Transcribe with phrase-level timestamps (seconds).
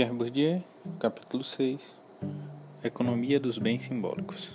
[0.00, 0.64] Pierre Bourdieu,
[0.98, 1.94] capítulo 6
[2.82, 4.50] Economia dos bens simbólicos.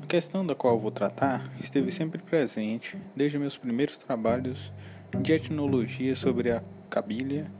[0.00, 4.72] A questão da qual vou tratar esteve sempre presente desde meus primeiros trabalhos
[5.20, 7.50] de etnologia sobre a Cabília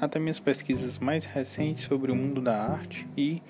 [0.00, 3.42] até minhas pesquisas mais recentes sobre o mundo da arte e,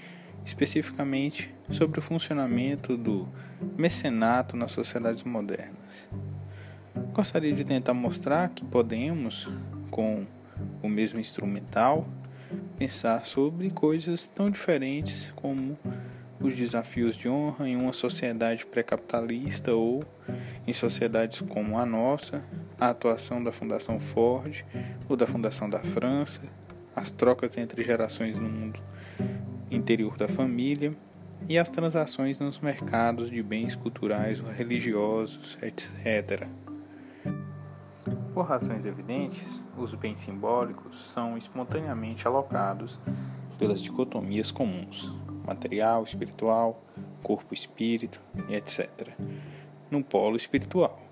[0.47, 3.29] especificamente, sobre o funcionamento do
[3.77, 6.09] mecenato nas sociedades modernas.
[7.13, 9.47] Gostaria de tentar mostrar que podemos,
[9.91, 10.27] com
[10.83, 12.07] o mesmo instrumental,
[12.79, 15.79] pensar sobre coisas tão diferentes como
[16.41, 20.05] os desafios de honra em uma sociedade pré-capitalista ou
[20.67, 22.45] em sociedades como a nossa,
[22.79, 24.65] a atuação da Fundação Ford
[25.09, 26.43] ou da Fundação da França,
[26.95, 28.81] as trocas entre gerações no mundo
[29.71, 30.95] interior da família
[31.49, 36.47] e as transações nos mercados de bens culturais ou religiosos, etc.
[38.39, 43.01] Por razões evidentes, os bens simbólicos são espontaneamente alocados
[43.59, 45.13] pelas dicotomias comuns,
[45.45, 46.81] material, espiritual,
[47.21, 49.09] corpo-espírito etc.,
[49.91, 51.03] no polo espiritual,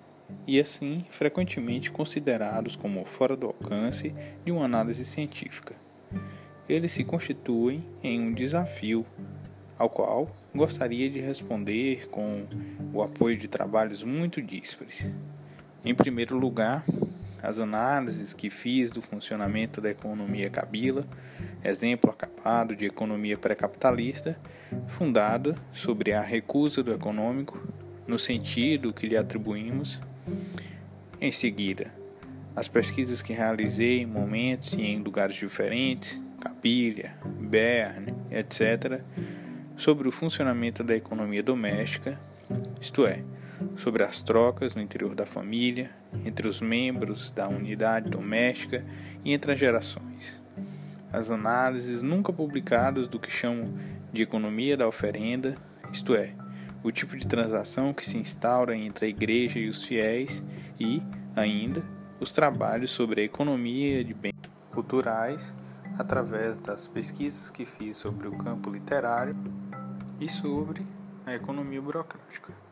[0.47, 4.15] e assim frequentemente considerados como fora do alcance
[4.45, 5.75] de uma análise científica.
[6.69, 9.05] Eles se constituem em um desafio
[9.77, 12.47] ao qual gostaria de responder com
[12.95, 15.11] o apoio de trabalhos muito díspares.
[15.85, 16.85] Em primeiro lugar,
[17.47, 21.07] as análises que fiz do funcionamento da economia Kabila,
[21.63, 24.37] exemplo acabado de economia pré-capitalista,
[24.89, 27.63] fundada sobre a recusa do econômico,
[28.05, 30.01] no sentido que lhe atribuímos.
[31.21, 31.95] Em seguida,
[32.57, 39.03] as pesquisas que realizei em momentos e em lugares diferentes, Capilha, Berne, etc.,
[39.77, 42.19] sobre o funcionamento da economia doméstica,
[42.81, 43.23] isto é,
[43.77, 45.91] sobre as trocas no interior da família,
[46.25, 48.85] entre os membros da unidade doméstica
[49.25, 50.43] e entre as gerações.
[51.13, 53.75] As análises nunca publicadas do que chamam
[54.13, 55.55] de economia da oferenda,
[55.93, 56.35] isto é,
[56.83, 60.43] o tipo de transação que se instaura entre a igreja e os fiéis,
[60.79, 61.03] e,
[61.35, 61.83] ainda,
[62.21, 64.35] os trabalhos sobre a economia de bens
[64.71, 65.57] culturais
[65.99, 69.37] através das pesquisas que fiz sobre o campo literário
[70.21, 70.87] e sobre
[71.25, 72.66] a economia burocrática.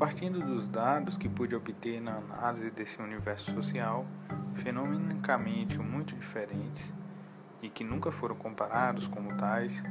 [0.00, 4.06] Partindo dos dados que pude obter na análise desse universo social,
[4.54, 6.90] fenomenicamente muito diferentes
[7.60, 9.84] e que nunca foram comparados como tais,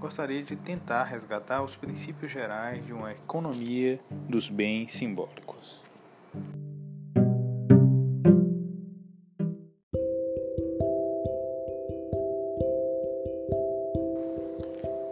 [0.00, 5.84] gostaria de tentar resgatar os princípios gerais de uma economia dos bens simbólicos.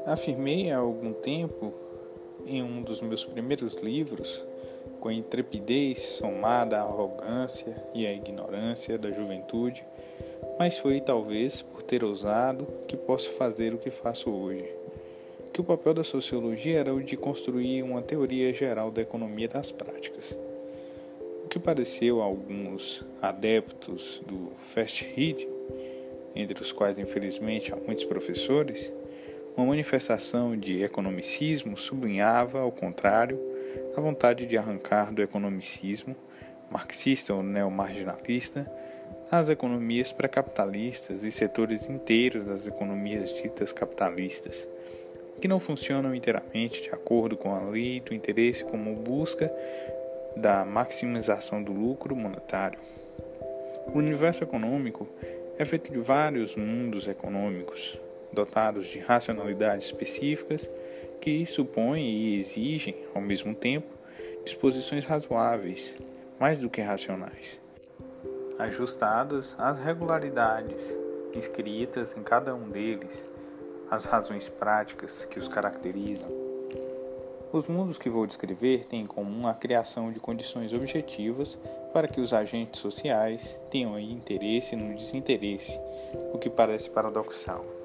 [0.06, 1.89] Afirmei há algum tempo
[2.50, 4.44] em um dos meus primeiros livros,
[4.98, 9.84] com a intrepidez somada à arrogância e à ignorância da juventude,
[10.58, 14.68] mas foi talvez por ter ousado que posso fazer o que faço hoje.
[15.52, 19.72] Que o papel da sociologia era o de construir uma teoria geral da economia das
[19.72, 20.38] práticas.
[21.44, 25.48] O que pareceu a alguns adeptos do fast reading,
[26.36, 28.92] entre os quais infelizmente há muitos professores,
[29.60, 33.38] uma manifestação de economicismo sublinhava, ao contrário,
[33.94, 36.16] a vontade de arrancar do economicismo,
[36.70, 38.72] marxista ou neomarginalista,
[39.30, 44.66] as economias pré-capitalistas e setores inteiros das economias ditas capitalistas,
[45.42, 49.52] que não funcionam inteiramente de acordo com a lei do interesse como busca
[50.34, 52.80] da maximização do lucro monetário.
[53.88, 55.06] O universo econômico
[55.58, 58.00] é feito de vários mundos econômicos,
[58.32, 60.70] dotados de racionalidades específicas
[61.20, 63.88] que supõem e exigem, ao mesmo tempo,
[64.44, 65.96] disposições razoáveis,
[66.38, 67.60] mais do que racionais,
[68.58, 70.98] ajustadas às regularidades
[71.34, 73.28] inscritas em cada um deles,
[73.90, 76.28] às razões práticas que os caracterizam.
[77.52, 81.58] Os mundos que vou descrever têm em comum a criação de condições objetivas
[81.92, 85.80] para que os agentes sociais tenham interesse no desinteresse,
[86.32, 87.79] o que parece paradoxal.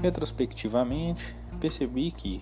[0.00, 2.40] Retrospectivamente, percebi que,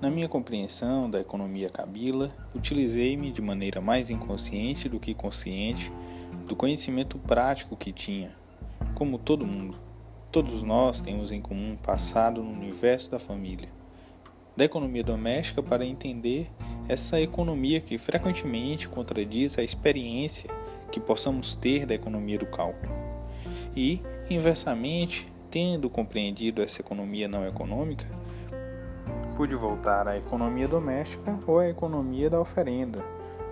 [0.00, 5.92] na minha compreensão da economia Kabila, utilizei-me de maneira mais inconsciente do que consciente
[6.46, 8.36] do conhecimento prático que tinha.
[8.96, 9.78] Como todo mundo,
[10.32, 13.77] todos nós temos em comum um passado no universo da família.
[14.58, 16.50] Da economia doméstica para entender
[16.88, 20.50] essa economia que frequentemente contradiz a experiência
[20.90, 22.92] que possamos ter da economia do cálculo.
[23.76, 28.04] E, inversamente, tendo compreendido essa economia não econômica,
[29.36, 33.04] Pude voltar à economia doméstica ou à economia da oferenda,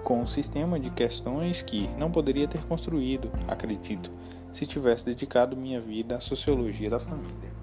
[0.03, 4.11] com um sistema de questões que não poderia ter construído, acredito,
[4.53, 7.56] se tivesse dedicado minha vida à sociologia da família.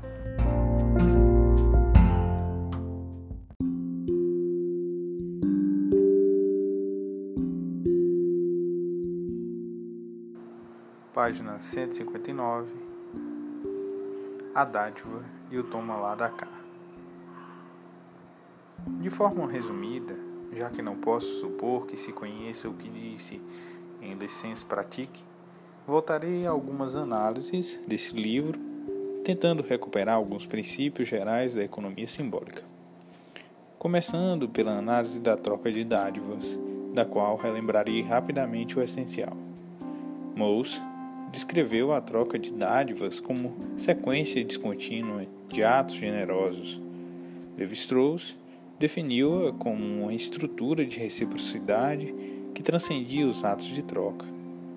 [11.23, 12.73] Página 159
[14.53, 16.49] A dádiva e o toma lá da cá.
[18.99, 20.17] De forma resumida,
[20.51, 23.41] já que não posso supor que se conheça o que disse
[24.01, 25.23] em Licença Pratique,
[25.87, 28.59] voltarei a algumas análises desse livro,
[29.23, 32.63] tentando recuperar alguns princípios gerais da economia simbólica.
[33.79, 36.59] Começando pela análise da troca de dádivas,
[36.93, 39.37] da qual relembrarei rapidamente o essencial.
[40.35, 40.81] Mose
[41.33, 46.79] descreveu a troca de dádivas como sequência descontínua de atos generosos.
[47.57, 48.35] Levi-Strauss
[48.77, 52.13] definiu-a como uma estrutura de reciprocidade
[52.53, 54.27] que transcendia os atos de troca,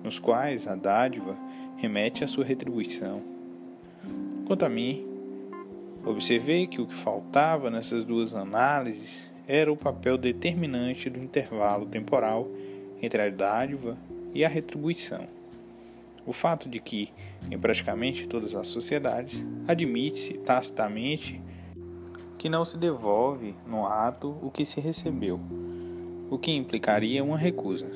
[0.03, 1.37] nos quais a dádiva
[1.77, 3.21] remete à sua retribuição.
[4.47, 5.05] Quanto a mim,
[6.03, 12.47] observei que o que faltava nessas duas análises era o papel determinante do intervalo temporal
[12.99, 13.95] entre a dádiva
[14.33, 15.36] e a retribuição.
[16.27, 17.13] O fato de que,
[17.49, 21.41] em praticamente todas as sociedades, admite-se tacitamente
[22.37, 25.39] que não se devolve no ato o que se recebeu,
[26.29, 27.89] o que implicaria uma recusa.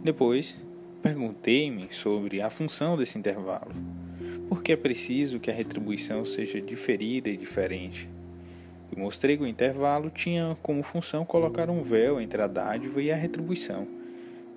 [0.00, 0.56] Depois,
[1.02, 3.72] perguntei-me sobre a função desse intervalo.
[4.48, 8.08] Por que é preciso que a retribuição seja diferida e diferente?
[8.92, 13.10] E mostrei que o intervalo tinha como função colocar um véu entre a dádiva e
[13.10, 13.88] a retribuição,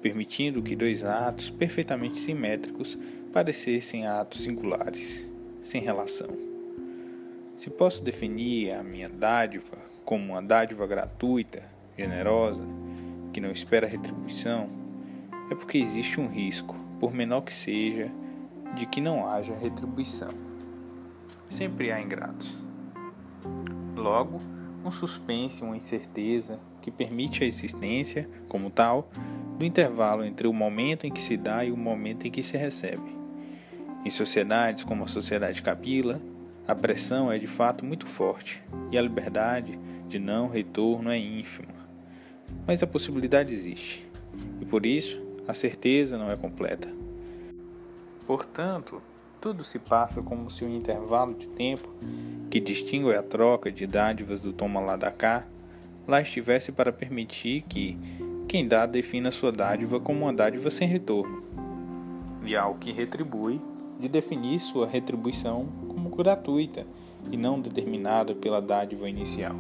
[0.02, 2.98] permitindo que dois atos perfeitamente simétricos
[3.34, 5.30] parecessem atos singulares,
[5.62, 6.30] sem relação.
[7.56, 11.64] Se posso definir a minha dádiva como uma dádiva gratuita,
[11.98, 12.64] generosa,
[13.34, 14.70] que não espera retribuição,
[15.50, 18.12] é porque existe um risco, por menor que seja,
[18.76, 20.30] de que não haja retribuição.
[21.50, 22.58] Sempre há ingratos.
[23.96, 24.38] Logo,
[24.86, 29.10] um suspense, uma incerteza que permite a existência, como tal,
[29.58, 32.56] do intervalo entre o momento em que se dá e o momento em que se
[32.58, 33.18] recebe.
[34.06, 36.22] Em sociedades como a sociedade capila,
[36.68, 38.62] a pressão é de fato muito forte
[38.92, 41.74] e a liberdade de não retorno é ínfima.
[42.66, 44.08] Mas a possibilidade existe
[44.62, 46.94] e por isso a certeza não é completa.
[48.28, 49.02] Portanto,
[49.42, 51.90] tudo se passa como se o intervalo de tempo
[52.50, 55.48] que distingue a troca de dádivas do toma lá da cá
[56.08, 57.98] lá estivesse para permitir que
[58.48, 61.44] quem dá defina sua dádiva como uma dádiva sem retorno,
[62.46, 63.60] e ao que retribui
[64.00, 66.88] de definir sua retribuição como gratuita
[67.30, 69.56] e não determinada pela dádiva inicial.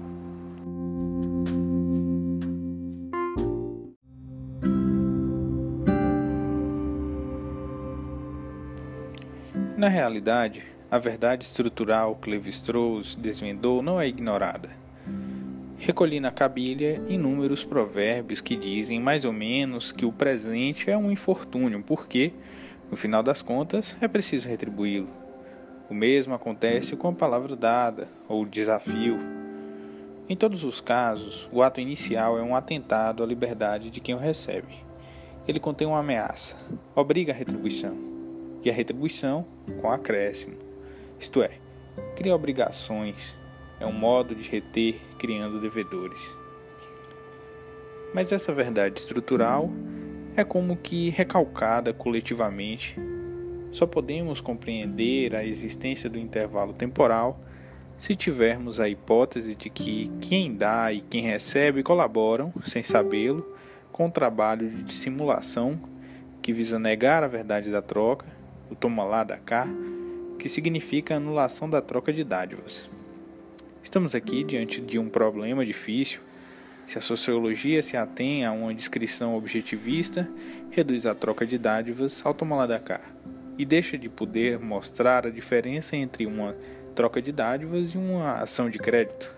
[9.75, 14.76] Na realidade, a verdade estrutural que Levi-Strauss desvendou não é ignorada.
[15.79, 21.11] Recolhi na cabilha inúmeros provérbios que dizem mais ou menos que o presente é um
[21.11, 22.33] infortúnio, porque,
[22.89, 25.07] no final das contas, é preciso retribuí-lo.
[25.87, 29.19] O mesmo acontece com a palavra dada ou desafio.
[30.27, 34.19] Em todos os casos, o ato inicial é um atentado à liberdade de quem o
[34.19, 34.83] recebe.
[35.47, 36.57] Ele contém uma ameaça,
[36.93, 37.95] obriga a retribuição,
[38.63, 39.45] e a retribuição
[39.79, 40.57] com acréscimo,
[41.19, 41.51] isto é,
[42.17, 43.33] cria obrigações,
[43.79, 46.19] é um modo de reter criando devedores.
[48.13, 49.69] Mas essa verdade estrutural
[50.35, 52.95] é como que recalcada coletivamente.
[53.71, 57.39] Só podemos compreender a existência do intervalo temporal
[57.97, 63.55] se tivermos a hipótese de que quem dá e quem recebe colaboram, sem sabê-lo,
[63.91, 65.79] com o trabalho de dissimulação
[66.41, 68.25] que visa negar a verdade da troca,
[68.69, 69.67] o toma lá da cá,
[70.37, 72.89] que significa a anulação da troca de dádivas.
[73.87, 76.19] Estamos aqui diante de um problema difícil
[76.85, 80.29] se a sociologia se atém a uma descrição objetivista,
[80.69, 82.99] reduz a troca de dádivas ao tomar da cá
[83.57, 86.53] e deixa de poder mostrar a diferença entre uma
[86.93, 89.33] troca de dádivas e uma ação de crédito.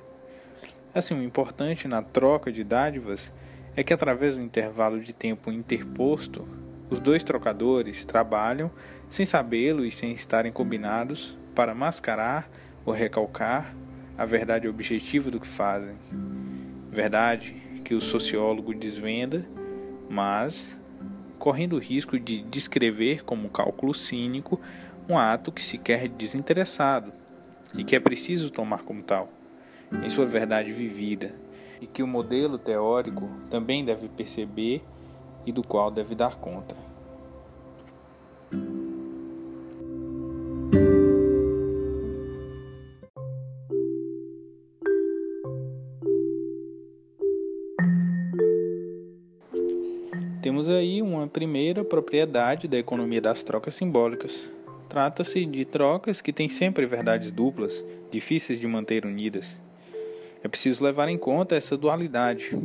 [0.95, 3.31] Assim, o importante na troca de dádivas
[3.75, 6.47] é que, através do intervalo de tempo interposto,
[6.89, 8.71] os dois trocadores trabalham
[9.09, 12.49] sem sabê-lo e sem estarem combinados para mascarar
[12.83, 13.75] ou recalcar
[14.19, 15.95] a verdade objetiva do que fazem
[16.91, 19.47] verdade que o sociólogo desvenda,
[20.09, 20.77] mas
[21.37, 24.59] correndo o risco de descrever como cálculo cínico
[25.07, 27.13] um ato que se quer desinteressado
[27.73, 29.29] e que é preciso tomar como tal,
[30.03, 31.33] em sua verdade vivida
[31.79, 34.83] e que o modelo teórico também deve perceber
[35.45, 36.75] e do qual deve dar conta.
[51.19, 54.49] Uma primeira propriedade da economia das trocas simbólicas.
[54.87, 59.61] Trata-se de trocas que têm sempre verdades duplas, difíceis de manter unidas.
[60.41, 62.57] É preciso levar em conta essa dualidade.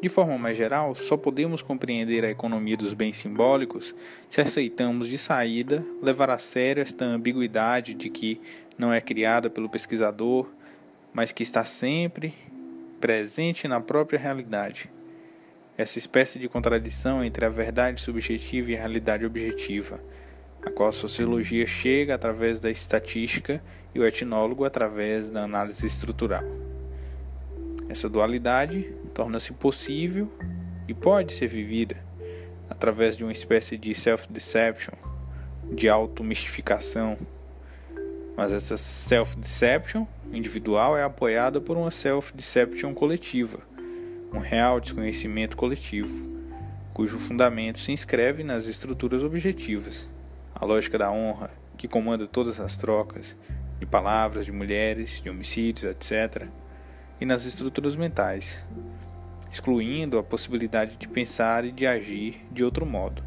[0.00, 3.94] De forma mais geral, só podemos compreender a economia dos bens simbólicos
[4.28, 8.40] se aceitamos de saída levar a sério esta ambiguidade de que
[8.78, 10.46] não é criada pelo pesquisador,
[11.12, 12.32] mas que está sempre
[13.00, 14.90] presente na própria realidade
[15.78, 20.00] essa espécie de contradição entre a verdade subjetiva e a realidade objetiva,
[20.60, 23.62] a qual a sociologia chega através da estatística
[23.94, 26.42] e o etnólogo através da análise estrutural.
[27.88, 30.28] Essa dualidade torna-se possível
[30.88, 31.96] e pode ser vivida
[32.68, 34.94] através de uma espécie de self-deception,
[35.72, 37.16] de auto-mistificação.
[38.36, 43.67] Mas essa self-deception individual é apoiada por uma self-deception coletiva
[44.32, 46.28] um real desconhecimento coletivo,
[46.92, 50.08] cujo fundamento se inscreve nas estruturas objetivas,
[50.54, 53.36] a lógica da honra, que comanda todas as trocas,
[53.78, 56.46] de palavras, de mulheres, de homicídios, etc.,
[57.20, 58.64] e nas estruturas mentais,
[59.50, 63.22] excluindo a possibilidade de pensar e de agir de outro modo.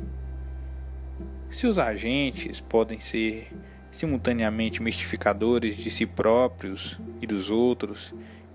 [1.50, 3.52] Se os agentes podem ser
[3.92, 8.14] simultaneamente mistificadores de si próprios e dos outros,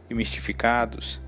[0.09, 1.21] e mistificados,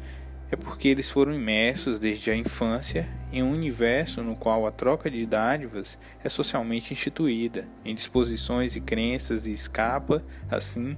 [0.51, 5.11] é porque eles foram imersos desde a infância em um universo no qual a troca
[5.11, 10.97] de dádivas é socialmente instituída, em disposições e crenças e escapa, assim,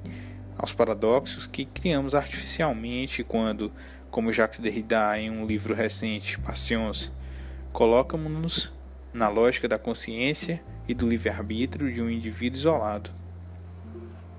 [0.56, 3.72] aos paradoxos que criamos artificialmente quando,
[4.10, 7.10] como Jacques Derrida em um livro recente, Passions,
[7.72, 8.72] colocamos-nos
[9.12, 13.19] na lógica da consciência e do livre-arbítrio de um indivíduo isolado.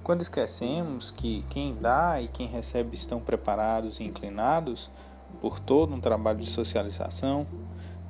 [0.04, 4.90] Quando esquecemos que quem dá e quem recebe estão preparados e inclinados
[5.40, 7.46] por todo um trabalho de socialização,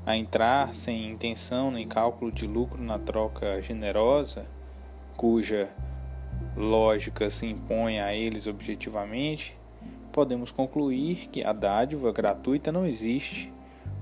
[0.05, 4.45] a entrar sem intenção nem cálculo de lucro na troca generosa,
[5.17, 5.69] cuja
[6.55, 9.57] lógica se impõe a eles objetivamente,
[10.13, 13.51] podemos concluir que a dádiva gratuita não existe,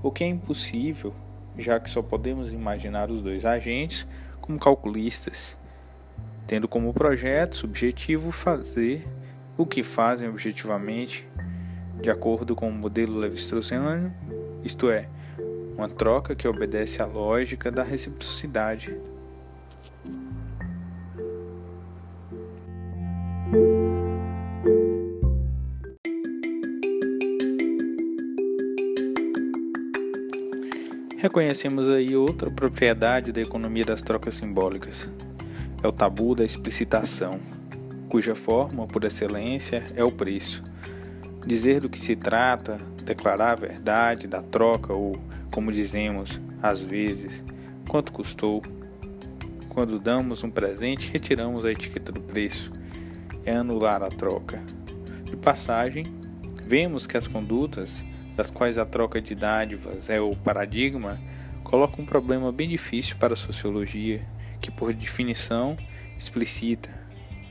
[0.00, 1.12] o que é impossível,
[1.58, 4.06] já que só podemos imaginar os dois agentes
[4.40, 5.58] como calculistas
[6.46, 9.06] tendo como projeto subjetivo fazer
[9.56, 11.28] o que fazem objetivamente,
[12.00, 14.12] de acordo com o modelo Levi-Straussiano,
[14.64, 15.08] isto é,
[15.76, 18.96] uma troca que obedece à lógica da reciprocidade.
[31.18, 35.06] Reconhecemos aí outra propriedade da economia das trocas simbólicas,
[35.82, 37.40] é o tabu da explicitação,
[38.08, 40.62] cuja forma, por excelência, é o preço.
[41.46, 45.12] Dizer do que se trata, declarar a verdade da troca ou,
[45.50, 47.44] como dizemos, às vezes,
[47.88, 48.62] quanto custou.
[49.68, 52.70] Quando damos um presente, retiramos a etiqueta do preço.
[53.44, 54.62] É anular a troca.
[55.24, 56.04] De passagem,
[56.66, 58.04] vemos que as condutas,
[58.36, 61.18] das quais a troca de dádivas é o paradigma,
[61.64, 64.26] colocam um problema bem difícil para a sociologia
[64.60, 65.76] que, por definição
[66.18, 67.00] explícita,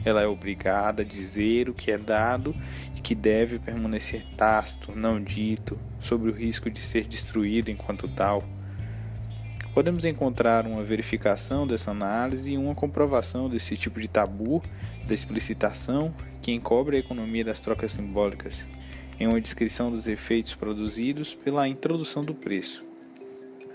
[0.06, 2.56] ela é obrigada a dizer o que é dado
[2.96, 8.44] e que deve permanecer tácito, não dito, sobre o risco de ser destruído enquanto tal.
[9.74, 14.64] Podemos encontrar uma verificação dessa análise e uma comprovação desse tipo de tabu
[15.06, 18.68] da explicitação que encobre a economia das trocas simbólicas,
[19.20, 22.89] em uma descrição dos efeitos produzidos pela introdução do preço.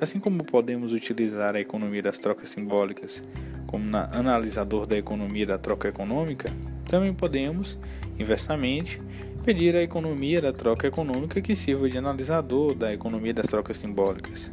[0.01, 3.23] Assim como podemos utilizar a economia das trocas simbólicas
[3.67, 6.53] como na analisador da economia da troca econômica,
[6.89, 7.79] também podemos,
[8.19, 9.01] inversamente,
[9.45, 14.53] pedir a economia da troca econômica que sirva de analisador da economia das trocas simbólicas.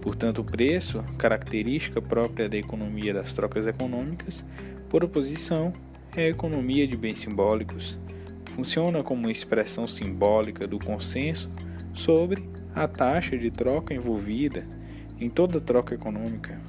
[0.00, 4.44] Portanto, o preço, característica própria da economia das trocas econômicas,
[4.88, 5.72] por oposição,
[6.16, 7.98] é a economia de bens simbólicos.
[8.54, 11.50] Funciona como uma expressão simbólica do consenso
[11.94, 12.42] sobre
[12.74, 14.66] a taxa de troca envolvida
[15.20, 16.60] em toda troca econômica.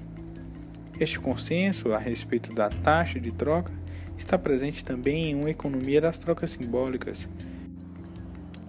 [1.00, 3.74] Este consenso a respeito da taxa de troca
[4.17, 7.29] está presente também em uma economia das trocas simbólicas,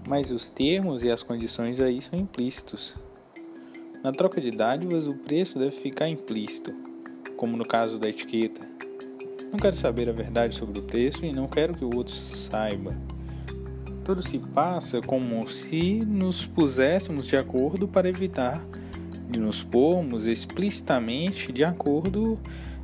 [0.07, 2.97] mas os termos e as condições aí são implícitos.
[4.03, 6.75] Na troca de dádivas, o preço deve ficar implícito,
[7.37, 8.67] como no caso da etiqueta.
[9.51, 12.97] Não quero saber a verdade sobre o preço e não quero que o outro saiba.
[14.04, 18.64] Tudo se passa como se nos puséssemos de acordo para evitar
[19.30, 22.38] de nos pormos explicitamente de acordo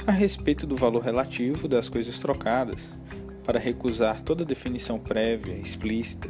[0.07, 2.97] a respeito do valor relativo das coisas trocadas,
[3.45, 6.29] para recusar toda definição prévia, explícita,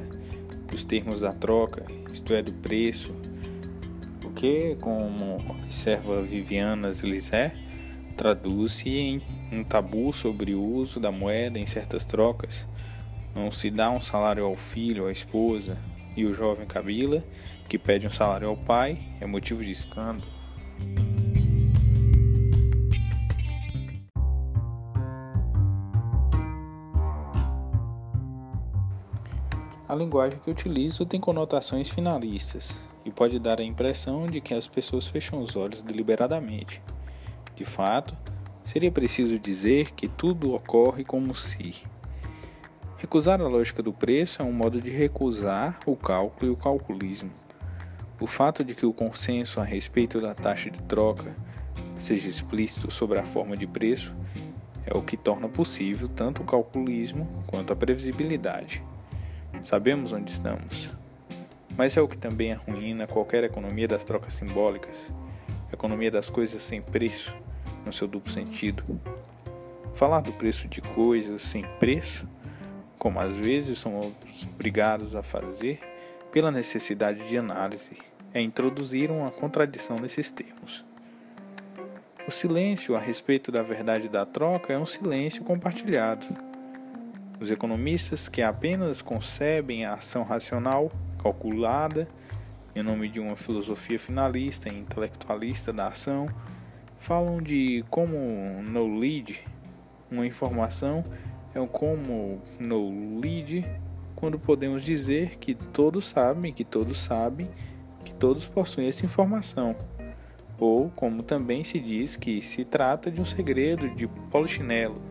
[0.69, 3.15] dos termos da troca, isto é, do preço,
[4.25, 7.53] o que, como observa Viviana Zilizé,
[8.17, 12.67] traduz-se em um tabu sobre o uso da moeda em certas trocas.
[13.39, 15.79] Não se dá um salário ao filho, à esposa,
[16.17, 17.23] e o jovem Kabila,
[17.69, 20.29] que pede um salário ao pai, é motivo de escândalo.
[29.89, 34.67] A linguagem que utilizo tem conotações finalistas e pode dar a impressão de que as
[34.67, 36.83] pessoas fecham os olhos deliberadamente.
[37.55, 38.17] De fato,
[38.65, 41.87] seria preciso dizer que tudo ocorre como se.
[42.99, 47.31] Recusar a lógica do preço é um modo de recusar o cálculo e o calculismo.
[48.19, 51.33] O fato de que o consenso a respeito da taxa de troca
[51.97, 54.13] seja explícito sobre a forma de preço
[54.85, 58.83] é o que torna possível tanto o calculismo quanto a previsibilidade.
[59.63, 60.91] Sabemos onde estamos,
[61.77, 65.13] mas é o que também arruína qualquer economia das trocas simbólicas,
[65.73, 67.33] economia das coisas sem preço,
[67.87, 68.83] no seu duplo sentido.
[69.95, 72.27] Falar do preço de coisas sem preço,
[72.99, 74.13] como às vezes somos
[74.55, 75.81] obrigados a fazer,
[76.33, 77.97] pela necessidade de análise,
[78.35, 80.85] é introduzir uma contradição nesses termos.
[82.27, 86.27] O silêncio a respeito da verdade da troca é um silêncio compartilhado
[87.41, 90.91] os economistas que apenas concebem a ação racional,
[91.23, 92.09] calculada,
[92.75, 96.29] em nome de uma filosofia finalista e intelectualista da ação,
[96.99, 98.17] falam de como
[98.69, 99.41] no lead
[100.11, 101.05] uma informação
[101.55, 103.65] é como no lead
[104.15, 107.49] quando podemos dizer que todos sabem que todos sabem
[108.05, 109.77] que todos possuem essa informação.
[110.59, 115.09] Ou como também se diz que se trata de um segredo de polichinelo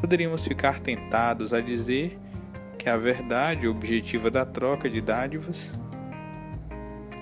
[0.00, 2.18] poderíamos ficar tentados a dizer
[2.78, 5.70] que a verdade objetiva da troca de dádivas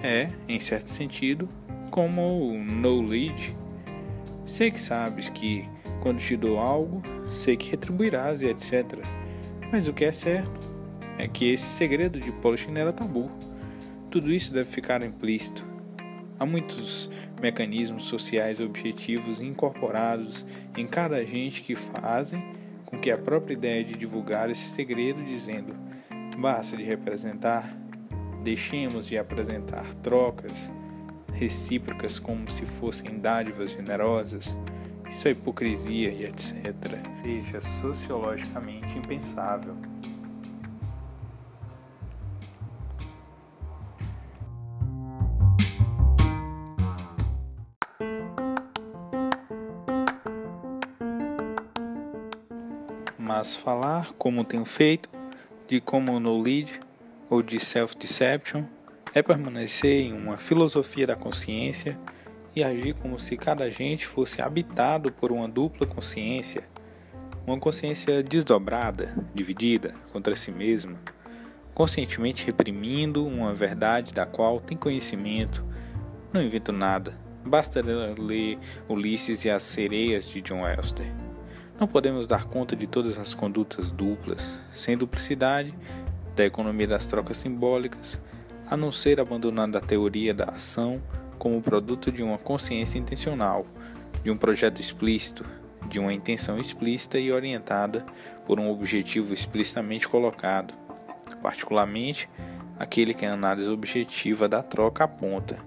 [0.03, 1.49] é, em certo sentido,
[1.91, 3.57] como o knowledge.
[4.47, 5.69] Sei que sabes que,
[6.09, 9.05] quando te dou algo, sei que retribuirás e etc.
[9.71, 10.59] Mas o que é certo
[11.19, 13.31] é que esse segredo de Polichinela é tabu.
[14.11, 15.63] Tudo isso deve ficar implícito.
[16.39, 17.11] Há muitos
[17.43, 20.47] mecanismos sociais objetivos incorporados
[20.79, 22.43] em cada agente que fazem
[22.87, 25.77] com que a própria ideia de divulgar esse segredo, dizendo:
[26.39, 27.77] basta de representar,
[28.43, 30.73] deixemos de apresentar trocas
[31.35, 34.57] recíprocas como se fossem dádivas generosas,
[35.09, 36.55] isso é hipocrisia e etc.
[37.23, 39.77] Seja sociologicamente impensável.
[53.39, 55.09] mas falar, como tenho feito,
[55.69, 56.81] de como no lead
[57.31, 58.65] ou de self-deception
[59.15, 61.97] é permanecer em uma filosofia da consciência
[62.59, 66.69] e agir como se cada agente fosse habitado por uma dupla consciência,
[67.47, 70.99] uma consciência desdobrada, dividida contra si mesma,
[71.73, 75.65] conscientemente reprimindo uma verdade da qual tem conhecimento.
[76.33, 77.17] Não invento nada,
[77.47, 81.07] basta ler Ulisses e as Sereias de John Elster.
[81.79, 85.73] Não podemos dar conta de todas as condutas duplas, sem duplicidade,
[86.35, 88.21] da economia das trocas simbólicas,
[88.69, 91.01] a não ser abandonando a teoria da ação
[91.39, 93.65] como produto de uma consciência intencional,
[94.23, 95.45] de um projeto explícito,
[95.89, 98.05] de uma intenção explícita e orientada
[98.45, 100.75] por um objetivo explicitamente colocado,
[101.43, 102.29] particularmente
[102.79, 105.59] aquele que a análise objetiva da troca aponta.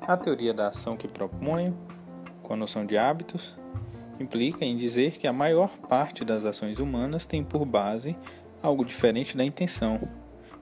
[0.00, 1.76] A teoria da ação que proponho,
[2.42, 3.56] com a noção de hábitos,
[4.18, 8.16] implica em dizer que a maior parte das ações humanas tem por base
[8.62, 10.00] algo diferente da intenção,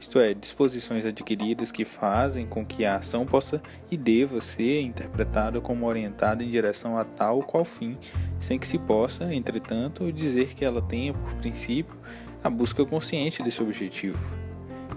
[0.00, 5.60] isto é, disposições adquiridas que fazem com que a ação possa e deva ser interpretada
[5.60, 7.98] como orientada em direção a tal ou qual fim,
[8.40, 11.94] sem que se possa, entretanto, dizer que ela tenha por princípio
[12.42, 14.18] a busca consciente desse objetivo.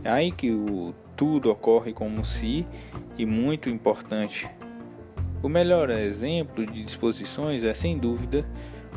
[0.06, 2.66] É aí que o tudo ocorre como se,
[3.18, 4.50] e muito importante,
[5.42, 8.46] o melhor exemplo de disposições é, sem dúvida,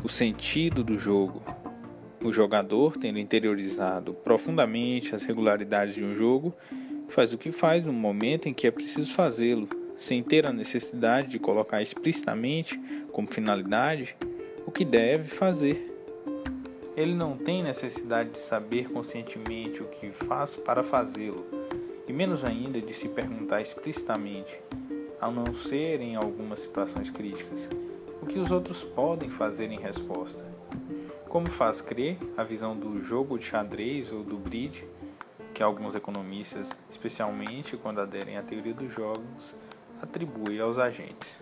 [0.03, 1.41] o sentido do jogo.
[2.23, 6.53] O jogador, tendo interiorizado profundamente as regularidades de um jogo,
[7.09, 11.29] faz o que faz no momento em que é preciso fazê-lo, sem ter a necessidade
[11.29, 12.79] de colocar explicitamente
[13.11, 14.15] como finalidade
[14.65, 15.93] o que deve fazer.
[16.95, 21.45] Ele não tem necessidade de saber conscientemente o que faz para fazê-lo,
[22.07, 24.59] e menos ainda de se perguntar explicitamente,
[25.21, 27.69] a não ser em algumas situações críticas,
[28.21, 30.56] o que os outros podem fazer em resposta.
[31.29, 34.87] Como faz crer a visão do jogo de xadrez ou do bridge,
[35.53, 39.55] que alguns economistas, especialmente quando aderem à teoria dos jogos,
[40.01, 41.37] atribuem aos agentes.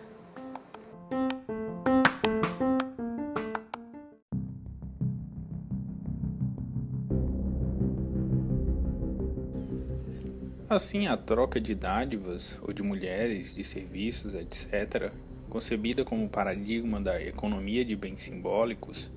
[10.68, 15.12] Assim, a troca de dádivas ou de mulheres, de serviços, etc.,
[15.48, 19.10] concebida como paradigma da economia de bens simbólicos,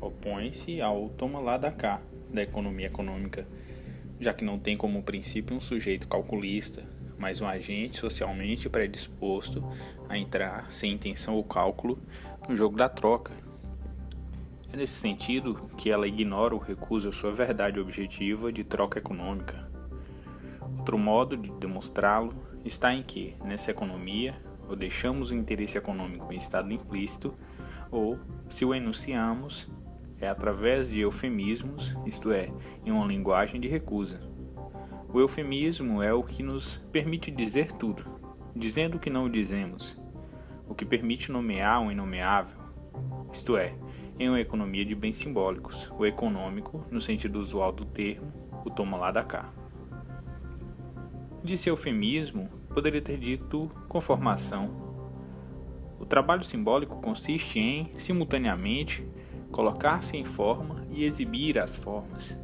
[0.00, 2.00] opõe-se ao toma lá da cá
[2.32, 3.46] da economia econômica,
[4.20, 6.84] já que não tem como princípio um sujeito calculista,
[7.18, 9.64] mas um agente socialmente predisposto
[10.08, 11.98] a entrar sem intenção ou cálculo
[12.48, 13.32] no jogo da troca.
[14.72, 19.68] É nesse sentido que ela ignora ou recusa sua verdade objetiva de troca econômica.
[20.78, 22.34] Outro modo de demonstrá-lo
[22.64, 24.34] está em que, nessa economia,
[24.68, 27.34] ou deixamos o interesse econômico em estado implícito,
[27.90, 28.18] ou,
[28.50, 29.66] se o enunciamos,
[30.20, 32.50] é através de eufemismos, isto é,
[32.84, 34.20] em uma linguagem de recusa.
[35.12, 38.04] O eufemismo é o que nos permite dizer tudo,
[38.54, 39.98] dizendo o que não dizemos,
[40.68, 42.58] o que permite nomear o inomeável,
[43.32, 43.74] isto é,
[44.18, 48.32] em uma economia de bens simbólicos, o econômico, no sentido usual do termo,
[48.64, 49.52] o toma lá da cá.
[51.42, 54.88] Disse eufemismo, poderia ter dito conformação.
[55.98, 59.06] O trabalho simbólico consiste em, simultaneamente,
[59.50, 62.36] colocar-se em forma e exibir as formas.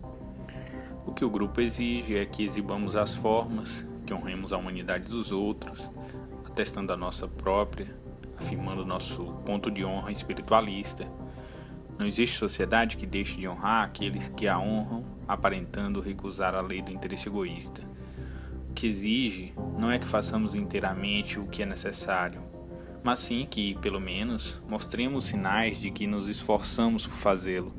[1.07, 5.31] O que o grupo exige é que exibamos as formas, que honremos a humanidade dos
[5.31, 5.81] outros,
[6.47, 7.95] atestando a nossa própria,
[8.39, 11.07] afirmando nosso ponto de honra espiritualista.
[11.99, 16.83] Não existe sociedade que deixe de honrar aqueles que a honram, aparentando recusar a lei
[16.83, 17.83] do interesse egoísta.
[18.71, 22.43] O que exige não é que façamos inteiramente o que é necessário,
[23.05, 27.71] mas sim que, pelo menos, mostremos sinais de que nos esforçamos por fazê-lo.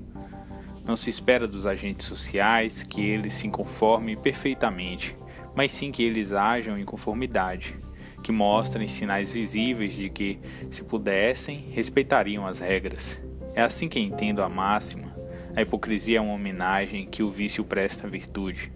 [0.85, 5.17] Não se espera dos agentes sociais que eles se conformem perfeitamente,
[5.55, 7.75] mas sim que eles ajam em conformidade,
[8.21, 13.19] que mostrem sinais visíveis de que, se pudessem, respeitariam as regras.
[13.55, 15.15] É assim que entendo a máxima.
[15.55, 18.71] A hipocrisia é uma homenagem que o vício presta à virtude.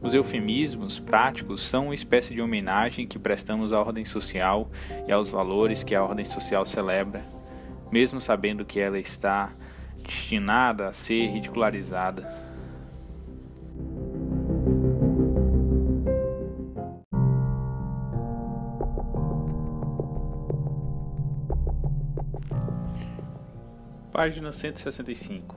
[0.00, 4.70] Os eufemismos práticos são uma espécie de homenagem que prestamos à ordem social
[5.08, 7.20] e aos valores que a ordem social celebra,
[7.90, 9.52] mesmo sabendo que ela está
[10.04, 12.48] destinada a ser ridicularizada.
[24.12, 25.56] Página 165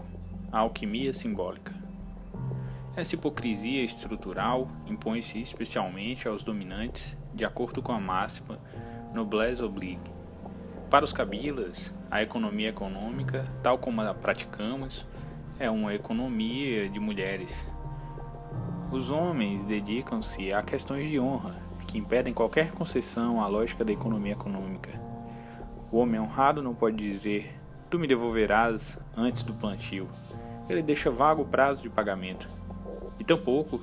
[0.52, 1.81] A Alquimia Simbólica
[2.96, 8.60] essa hipocrisia estrutural impõe-se especialmente aos dominantes, de acordo com a máxima
[9.14, 10.12] noblesse oblique.
[10.90, 15.06] Para os cabilas, a economia econômica, tal como a praticamos,
[15.58, 17.66] é uma economia de mulheres.
[18.92, 21.56] Os homens dedicam-se a questões de honra,
[21.88, 24.90] que impedem qualquer concessão à lógica da economia econômica.
[25.90, 27.58] O homem honrado não pode dizer:
[27.90, 30.10] Tu me devolverás antes do plantio.
[30.68, 32.50] Ele deixa vago o prazo de pagamento
[33.20, 33.82] e tampouco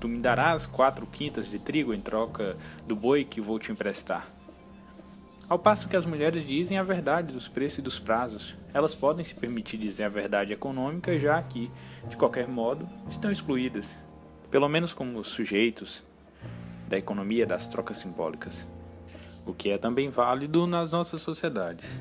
[0.00, 4.26] tu me darás quatro quintas de trigo em troca do boi que vou te emprestar.
[5.48, 9.24] Ao passo que as mulheres dizem a verdade dos preços e dos prazos, elas podem
[9.24, 11.70] se permitir dizer a verdade econômica, já que,
[12.08, 13.94] de qualquer modo, estão excluídas,
[14.50, 16.02] pelo menos como sujeitos
[16.88, 18.66] da economia das trocas simbólicas,
[19.46, 22.00] o que é também válido nas nossas sociedades.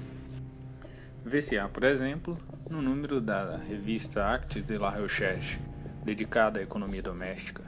[1.26, 2.38] Vê-se por exemplo,
[2.70, 5.60] no número da revista Actes de la Recherche,
[6.04, 7.64] dedicada à economia doméstica,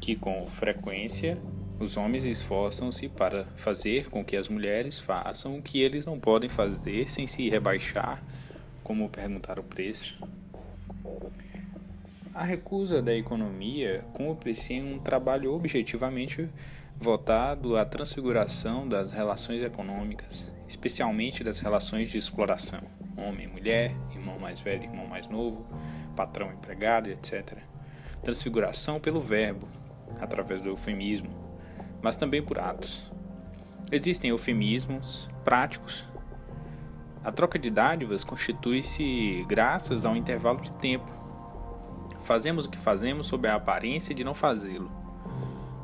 [0.00, 1.38] que com frequência
[1.78, 6.48] os homens esforçam-se para fazer com que as mulheres façam o que eles não podem
[6.48, 8.22] fazer sem se rebaixar,
[8.82, 10.18] como perguntar o preço.
[12.34, 16.48] A recusa da economia cumpre-se em um trabalho objetivamente
[16.98, 22.80] voltado à transfiguração das relações econômicas, especialmente das relações de exploração,
[23.16, 25.66] homem mulher, irmão mais velho, irmão mais novo,
[26.16, 27.58] patrão, empregado, etc.
[28.22, 29.68] Transfiguração pelo verbo,
[30.20, 31.28] através do eufemismo,
[32.02, 33.12] mas também por atos.
[33.92, 36.04] Existem eufemismos práticos.
[37.22, 41.10] A troca de dádivas constitui-se graças a um intervalo de tempo.
[42.24, 44.90] Fazemos o que fazemos sob a aparência de não fazê-lo.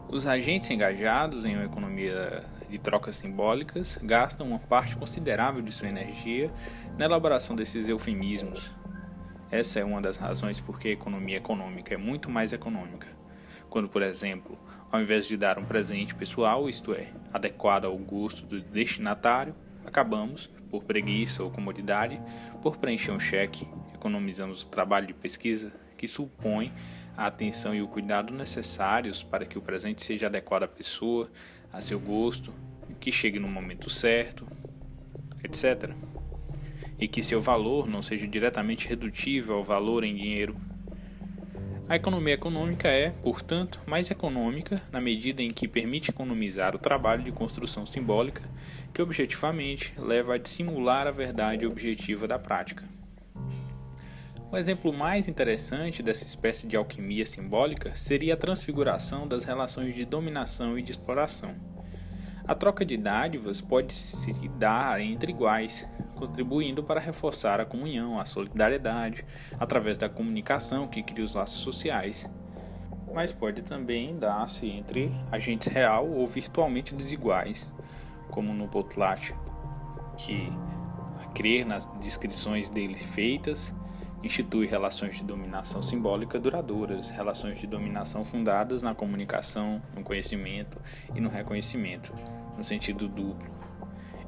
[0.08, 5.88] Os agentes engajados em uma economia de trocas simbólicas gastam uma parte considerável de sua
[5.88, 6.50] energia
[6.98, 8.70] na elaboração desses eufemismos,
[9.52, 13.06] Essa é uma das razões por que a economia econômica é muito mais econômica.
[13.68, 14.58] Quando, por exemplo,
[14.90, 20.46] ao invés de dar um presente pessoal, isto é, adequado ao gosto do destinatário, acabamos,
[20.70, 22.18] por preguiça ou comodidade,
[22.62, 26.72] por preencher um cheque, economizamos o trabalho de pesquisa que supõe
[27.14, 31.30] a atenção e o cuidado necessários para que o presente seja adequado à pessoa,
[31.70, 32.54] a seu gosto,
[32.98, 34.46] que chegue no momento certo,
[35.44, 35.94] etc.
[37.02, 40.54] E que seu valor não seja diretamente redutível ao valor em dinheiro.
[41.88, 47.24] A economia econômica é, portanto, mais econômica na medida em que permite economizar o trabalho
[47.24, 48.48] de construção simbólica
[48.94, 52.84] que objetivamente leva a dissimular a verdade objetiva da prática.
[54.52, 60.04] O exemplo mais interessante dessa espécie de alquimia simbólica seria a transfiguração das relações de
[60.04, 61.71] dominação e de exploração.
[62.52, 68.26] A troca de dádivas pode se dar entre iguais, contribuindo para reforçar a comunhão, a
[68.26, 69.24] solidariedade,
[69.58, 72.30] através da comunicação que cria os laços sociais.
[73.14, 77.66] Mas pode também dar-se entre agentes real ou virtualmente desiguais,
[78.30, 79.32] como no Potlatch,
[80.18, 80.52] que,
[81.22, 83.74] a crer nas descrições dele feitas,
[84.22, 90.78] institui relações de dominação simbólica duradouras, relações de dominação fundadas na comunicação, no conhecimento
[91.14, 92.12] e no reconhecimento,
[92.56, 93.50] no sentido duplo.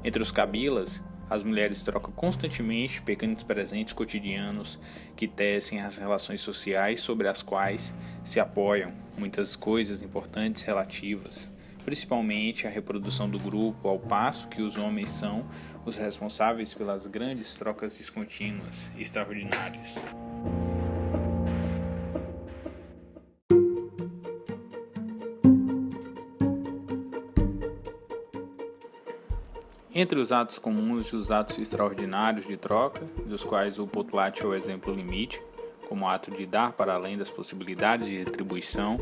[0.03, 4.77] Entre os cabilas, as mulheres trocam constantemente pequenos presentes cotidianos
[5.15, 11.49] que tecem as relações sociais sobre as quais se apoiam muitas coisas importantes relativas,
[11.83, 15.45] principalmente a reprodução do grupo, ao passo que os homens são
[15.85, 19.95] os responsáveis pelas grandes trocas descontínuas e extraordinárias.
[29.97, 34.45] Entre os atos comuns e os atos extraordinários de troca, dos quais o potlatch é
[34.45, 35.41] o exemplo limite,
[35.87, 38.99] como ato de dar para além das possibilidades de retribuição,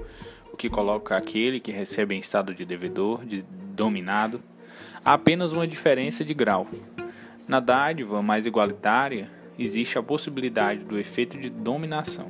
[0.52, 4.40] o que coloca aquele que recebe em estado de devedor, de dominado,
[5.04, 6.68] há apenas uma diferença de grau.
[7.48, 12.28] Na dádiva mais igualitária, existe a possibilidade do efeito de dominação.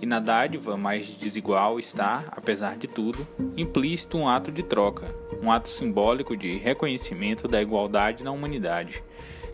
[0.00, 5.52] E na dádiva mais desigual está, apesar de tudo, implícito um ato de troca, um
[5.52, 9.02] ato simbólico de reconhecimento da igualdade na humanidade,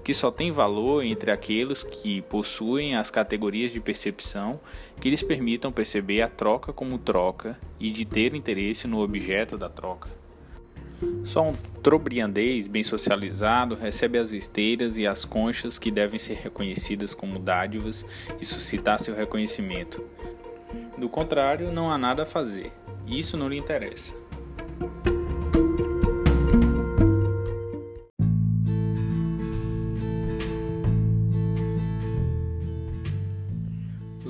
[0.05, 4.61] que só tem valor entre aqueles que possuem as categorias de percepção
[5.01, 9.69] que lhes permitam perceber a troca como troca e de ter interesse no objeto da
[9.69, 10.26] troca.
[11.25, 17.15] Só um trobriandês bem socializado recebe as esteiras e as conchas que devem ser reconhecidas
[17.15, 18.05] como dádivas
[18.41, 20.05] e suscitar seu reconhecimento.
[20.97, 22.73] Do contrário, não há nada a fazer.
[23.07, 24.15] Isso não lhe interessa.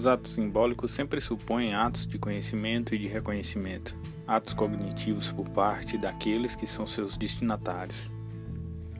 [0.06, 5.98] Os atos simbólicos sempre supõem atos de conhecimento e de reconhecimento, atos cognitivos por parte
[5.98, 8.08] daqueles que são seus destinatários.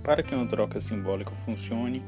[0.03, 2.03] Para que uma troca simbólica funcione,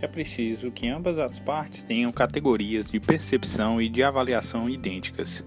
[0.00, 5.44] é preciso que ambas as partes tenham categorias de percepção e de avaliação idênticas.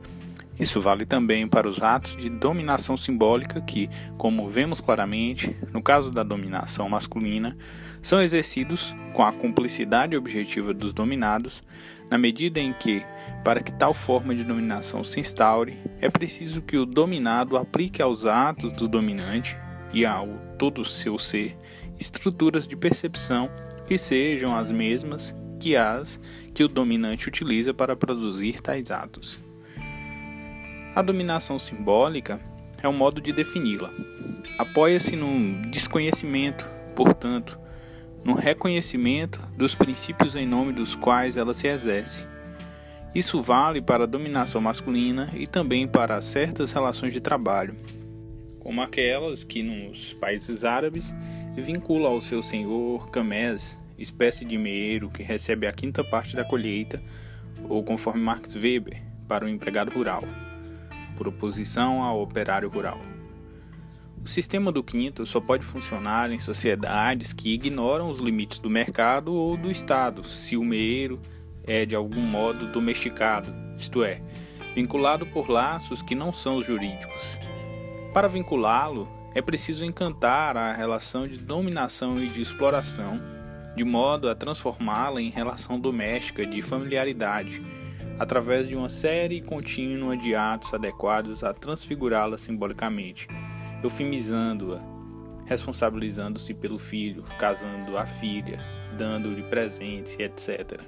[0.60, 6.12] Isso vale também para os atos de dominação simbólica que, como vemos claramente, no caso
[6.12, 7.56] da dominação masculina,
[8.02, 11.64] são exercidos com a cumplicidade objetiva dos dominados,
[12.10, 13.04] na medida em que,
[13.44, 18.26] para que tal forma de dominação se instaure, é preciso que o dominado aplique aos
[18.26, 19.58] atos do dominante
[19.94, 21.58] e ao todo seu ser
[22.00, 23.50] estruturas de percepção
[23.86, 26.20] que sejam as mesmas que as
[26.54, 29.40] que o dominante utiliza para produzir tais atos.
[30.96, 32.40] A dominação simbólica
[32.82, 33.92] é um modo de defini-la.
[34.58, 37.60] Apoia-se no desconhecimento, portanto,
[38.24, 42.28] no reconhecimento dos princípios em nome dos quais ela se exerce.
[43.14, 47.76] Isso vale para a dominação masculina e também para certas relações de trabalho,
[48.60, 51.14] como aquelas que nos países árabes
[51.56, 57.02] vincula ao seu senhor camés, espécie de meeiro que recebe a quinta parte da colheita,
[57.68, 60.24] ou conforme Max Weber, para o empregado rural,
[61.18, 63.00] por oposição ao operário rural.
[64.24, 69.34] O sistema do quinto só pode funcionar em sociedades que ignoram os limites do mercado
[69.34, 71.20] ou do Estado, se o meeiro
[71.64, 74.22] é de algum modo domesticado, isto é,
[74.76, 77.40] vinculado por laços que não são os jurídicos.
[78.14, 83.22] Para vinculá-lo, é preciso encantar a relação de dominação e de exploração,
[83.76, 87.62] de modo a transformá-la em relação doméstica de familiaridade,
[88.20, 93.28] através de uma série contínua de atos adequados a transfigurá-la simbolicamente
[93.84, 94.82] eufemizando-a,
[95.46, 98.60] responsabilizando-se pelo filho, casando a filha,
[98.98, 100.82] dando-lhe presentes, etc.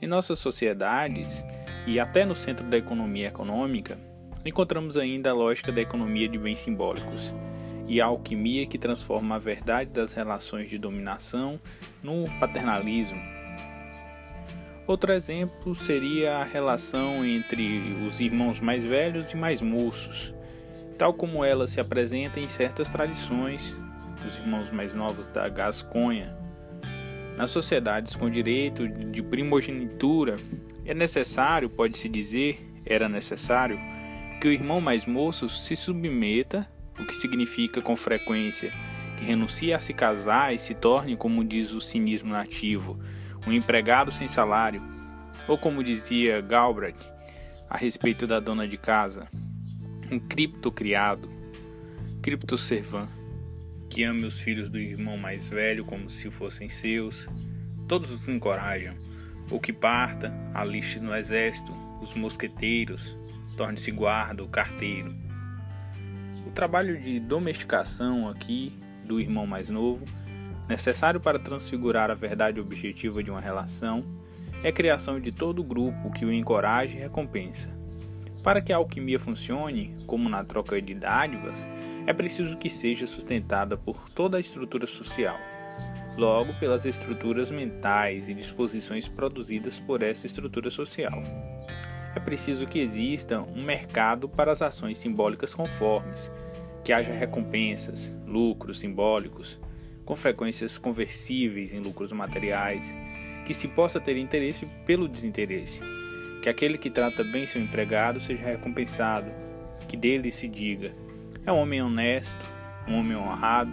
[0.00, 1.44] Em nossas sociedades,
[1.86, 3.98] e até no centro da economia econômica,
[4.44, 7.34] encontramos ainda a lógica da economia de bens simbólicos
[7.88, 11.58] e a alquimia que transforma a verdade das relações de dominação
[12.02, 13.20] no paternalismo.
[14.86, 20.32] Outro exemplo seria a relação entre os irmãos mais velhos e mais moços,
[20.98, 23.78] tal como ela se apresenta em certas tradições
[24.22, 26.36] dos irmãos mais novos da Gasconha.
[27.36, 30.34] Nas sociedades com direito de primogenitura,
[30.84, 33.78] é necessário, pode-se dizer, era necessário,
[34.40, 38.72] que o irmão mais moço se submeta, o que significa com frequência
[39.16, 42.98] que renuncie a se casar e se torne, como diz o cinismo nativo,
[43.46, 44.80] um empregado sem salário,
[45.48, 47.04] ou como dizia Galbraith
[47.68, 49.28] a respeito da dona de casa,
[50.10, 51.28] um criptocriado,
[52.22, 53.08] criptoservant
[53.88, 57.28] que ame os filhos do irmão mais velho como se fossem seus.
[57.86, 58.94] Todos os encorajam.
[59.50, 63.16] O que parta, aliste no exército, os mosqueteiros,
[63.56, 65.14] torne-se guarda ou carteiro.
[66.46, 68.72] O trabalho de domesticação aqui
[69.04, 70.04] do irmão mais novo,
[70.68, 74.04] necessário para transfigurar a verdade objetiva de uma relação,
[74.62, 77.77] é a criação de todo o grupo que o encoraje e recompensa.
[78.48, 81.68] Para que a alquimia funcione, como na troca de dádivas,
[82.06, 85.36] é preciso que seja sustentada por toda a estrutura social,
[86.16, 91.22] logo pelas estruturas mentais e disposições produzidas por essa estrutura social.
[92.16, 96.32] É preciso que exista um mercado para as ações simbólicas conformes,
[96.82, 99.60] que haja recompensas, lucros simbólicos,
[100.06, 102.96] com frequências conversíveis em lucros materiais,
[103.44, 105.97] que se possa ter interesse pelo desinteresse
[106.42, 109.30] que aquele que trata bem seu empregado seja recompensado,
[109.88, 110.92] que dele se diga:
[111.44, 112.44] é um homem honesto,
[112.86, 113.72] um homem honrado.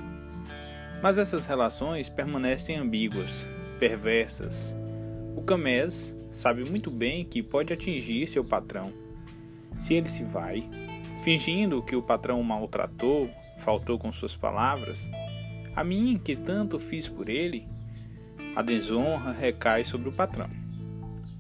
[1.02, 3.46] Mas essas relações permanecem ambíguas,
[3.80, 4.76] perversas.
[5.36, 8.92] O camés sabe muito bem que pode atingir seu patrão.
[9.78, 10.68] Se ele se vai,
[11.22, 15.10] fingindo que o patrão o maltratou, faltou com suas palavras,
[15.76, 17.68] a mim que tanto fiz por ele,
[18.56, 20.50] a desonra recai sobre o patrão.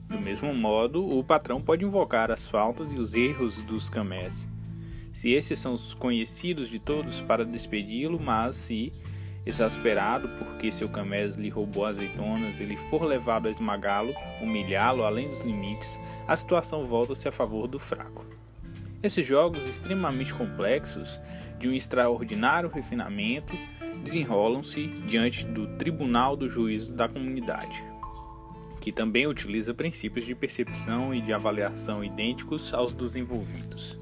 [0.09, 4.47] Do mesmo modo, o patrão pode invocar as faltas e os erros dos camés,
[5.15, 8.91] se esses são os conhecidos de todos para despedi-lo, mas se,
[9.45, 15.45] exasperado porque seu camés lhe roubou azeitonas, ele for levado a esmagá-lo, humilhá-lo além dos
[15.45, 18.25] limites, a situação volta-se a favor do fraco.
[19.01, 21.17] Esses jogos extremamente complexos,
[21.57, 23.57] de um extraordinário refinamento,
[24.03, 27.81] desenrolam-se diante do tribunal do juízo da comunidade
[28.85, 33.97] que também utiliza princípios de percepção e de avaliação idênticos aos dos envolvidos.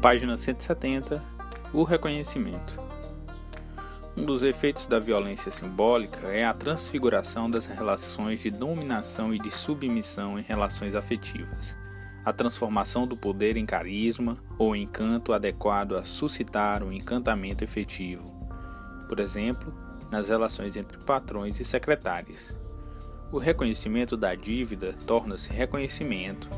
[0.00, 1.20] Página 170
[1.72, 2.80] O reconhecimento.
[4.16, 9.50] Um dos efeitos da violência simbólica é a transfiguração das relações de dominação e de
[9.50, 11.76] submissão em relações afetivas
[12.28, 18.30] a transformação do poder em carisma ou encanto adequado a suscitar um encantamento efetivo,
[19.08, 19.72] por exemplo,
[20.10, 22.54] nas relações entre patrões e secretários.
[23.32, 26.50] O reconhecimento da dívida torna-se reconhecimento,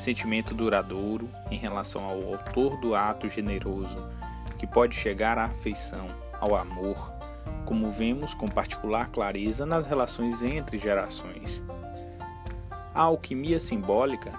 [0.00, 3.96] sentimento duradouro em relação ao autor do ato generoso,
[4.58, 6.08] que pode chegar à afeição,
[6.40, 7.12] ao amor,
[7.64, 11.62] como vemos com particular clareza nas relações entre gerações.
[12.92, 14.32] A alquimia simbólica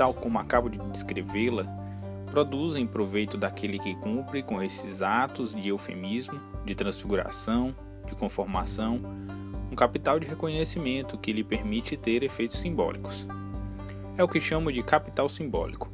[0.00, 1.66] tal como acabo de descrevê-la,
[2.30, 7.76] produzem proveito daquele que cumpre com esses atos de eufemismo, de transfiguração,
[8.08, 8.98] de conformação,
[9.70, 13.28] um capital de reconhecimento que lhe permite ter efeitos simbólicos.
[14.16, 15.92] É o que chamo de capital simbólico,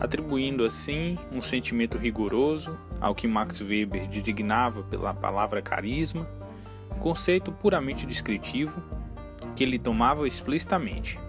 [0.00, 6.28] atribuindo assim um sentimento rigoroso ao que Max Weber designava pela palavra carisma,
[6.98, 8.82] conceito puramente descritivo
[9.54, 11.20] que ele tomava explicitamente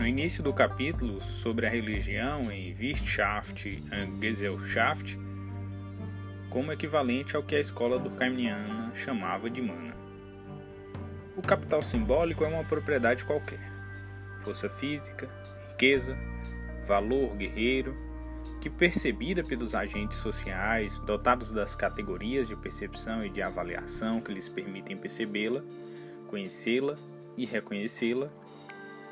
[0.00, 3.82] no início do capítulo sobre a religião em Wissenschaft e
[4.18, 5.18] Gesellschaft,
[6.48, 9.94] como equivalente ao que a escola durkheimiana chamava de mana.
[11.36, 13.60] O capital simbólico é uma propriedade qualquer,
[14.42, 15.28] força física,
[15.68, 16.16] riqueza,
[16.88, 17.94] valor guerreiro,
[18.58, 24.48] que percebida pelos agentes sociais, dotados das categorias de percepção e de avaliação que lhes
[24.48, 25.62] permitem percebê-la,
[26.26, 26.96] conhecê-la
[27.36, 28.30] e reconhecê-la,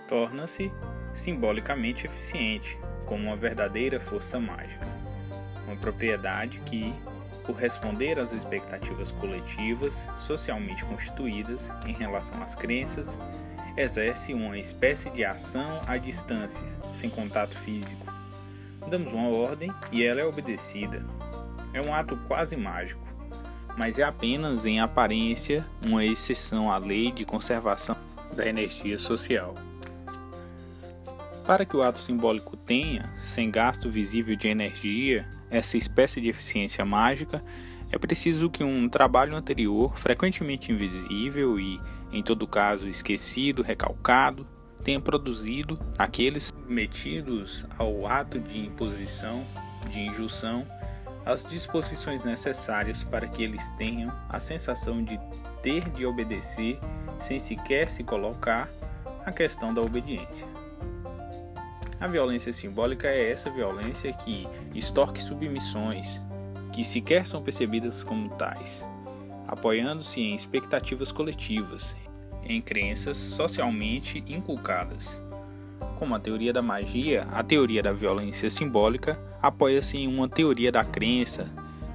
[0.09, 0.73] torna-se
[1.15, 4.87] simbolicamente eficiente, como uma verdadeira força mágica.
[5.67, 6.93] Uma propriedade que,
[7.47, 13.19] por responder às expectativas coletivas socialmente constituídas em relação às crenças,
[13.77, 18.09] exerce uma espécie de ação à distância, sem contato físico,
[18.89, 21.05] Damos uma ordem e ela é obedecida.
[21.75, 23.07] É um ato quase mágico,
[23.77, 27.97] mas é apenas em aparência uma exceção à lei de conservação
[28.35, 29.55] da energia social.
[31.49, 36.85] Para que o ato simbólico tenha, sem gasto visível de energia, essa espécie de eficiência
[36.85, 37.43] mágica,
[37.91, 41.81] é preciso que um trabalho anterior, frequentemente invisível e,
[42.13, 44.47] em todo caso, esquecido, recalcado,
[44.85, 49.43] tenha produzido aqueles metidos ao ato de imposição,
[49.91, 50.67] de injunção,
[51.25, 55.19] as disposições necessárias para que eles tenham a sensação de
[55.63, 56.79] ter de obedecer
[57.19, 58.69] sem sequer se colocar
[59.25, 60.58] a questão da obediência.
[62.01, 66.21] A violência simbólica é essa violência que extorque submissões,
[66.73, 68.87] que sequer são percebidas como tais,
[69.49, 71.97] apoiando-se em expectativas coletivas,
[72.45, 75.05] em crenças socialmente inculcadas.
[75.97, 80.85] Como a teoria da magia, a teoria da violência simbólica apoia-se em uma teoria da
[80.85, 81.51] crença,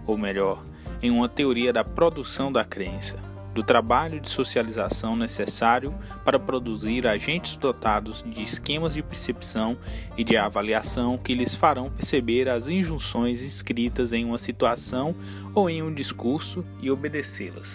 [0.06, 0.66] ou melhor,
[1.02, 5.94] em uma teoria da produção da crença do trabalho de socialização necessário
[6.26, 9.78] para produzir agentes dotados de esquemas de percepção
[10.18, 15.16] e de avaliação que lhes farão perceber as injunções escritas em uma situação
[15.54, 17.68] ou em um discurso e obedecê-las.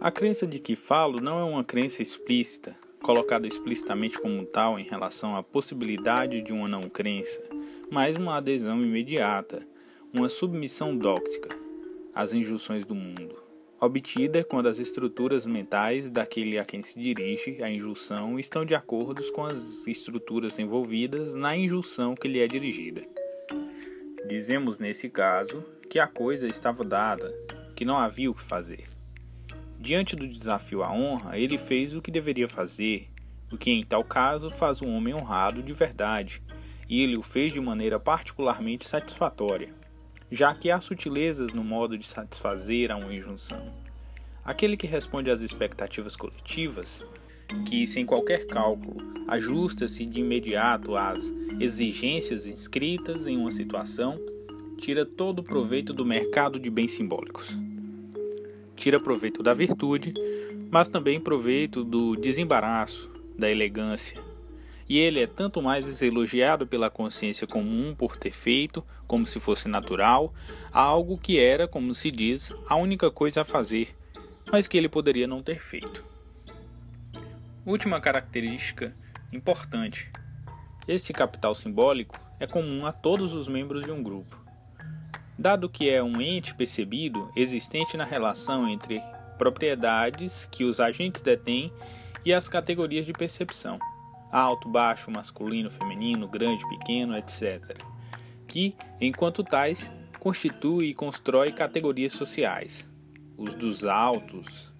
[0.00, 4.84] A crença de que falo não é uma crença explícita, colocado explicitamente como tal em
[4.84, 7.42] relação à possibilidade de uma não crença,
[7.90, 9.64] mas uma adesão imediata,
[10.10, 11.54] uma submissão dóxica
[12.14, 13.36] às injunções do mundo,
[13.78, 19.22] obtida quando as estruturas mentais daquele a quem se dirige a injunção estão de acordo
[19.32, 23.02] com as estruturas envolvidas na injunção que lhe é dirigida.
[24.26, 27.30] Dizemos nesse caso que a coisa estava dada,
[27.76, 28.93] que não havia o que fazer.
[29.84, 33.10] Diante do desafio à honra, ele fez o que deveria fazer,
[33.52, 36.42] o que em tal caso faz um homem honrado de verdade,
[36.88, 39.68] e ele o fez de maneira particularmente satisfatória,
[40.32, 43.74] já que há sutilezas no modo de satisfazer a uma injunção.
[44.42, 47.04] Aquele que responde às expectativas coletivas,
[47.66, 48.96] que sem qualquer cálculo
[49.28, 51.30] ajusta-se de imediato às
[51.60, 54.18] exigências inscritas em uma situação,
[54.78, 57.54] tira todo o proveito do mercado de bens simbólicos
[58.74, 60.14] tira proveito da virtude,
[60.70, 64.20] mas também proveito do desembaraço, da elegância.
[64.88, 69.66] E ele é tanto mais elogiado pela consciência comum por ter feito, como se fosse
[69.68, 70.34] natural,
[70.70, 73.96] algo que era, como se diz, a única coisa a fazer,
[74.52, 76.04] mas que ele poderia não ter feito.
[77.64, 78.94] Última característica
[79.32, 80.10] importante:
[80.86, 84.43] esse capital simbólico é comum a todos os membros de um grupo
[85.38, 89.02] dado que é um ente percebido existente na relação entre
[89.36, 91.72] propriedades que os agentes detêm
[92.24, 93.78] e as categorias de percepção,
[94.30, 97.76] alto, baixo, masculino, feminino, grande, pequeno, etc.,
[98.46, 102.90] que, enquanto tais, constitui e constrói categorias sociais,
[103.36, 104.72] os dos altos,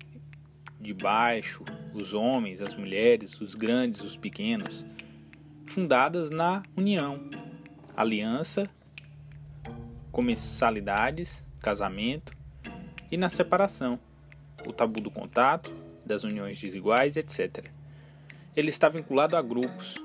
[0.81, 4.85] de baixo, os homens, as mulheres, os grandes, os pequenos,
[5.67, 7.29] fundadas na união,
[7.97, 8.69] aliança
[10.15, 12.33] comensalidades, casamento
[13.11, 13.99] e na separação,
[14.65, 15.75] o tabu do contato,
[16.07, 17.67] das uniões desiguais, etc.
[18.55, 19.97] Ele está vinculado a grupos,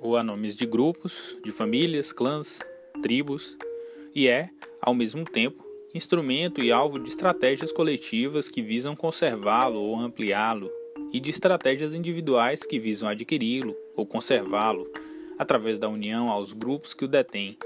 [0.00, 2.60] ou a nomes de grupos, de famílias, clãs,
[3.02, 3.54] tribos,
[4.14, 4.48] e é,
[4.80, 5.62] ao mesmo tempo,
[5.94, 10.70] instrumento e alvo de estratégias coletivas que visam conservá-lo ou ampliá-lo,
[11.12, 14.90] e de estratégias individuais que visam adquiri-lo ou conservá-lo,
[15.38, 17.58] através da união aos grupos que o detêm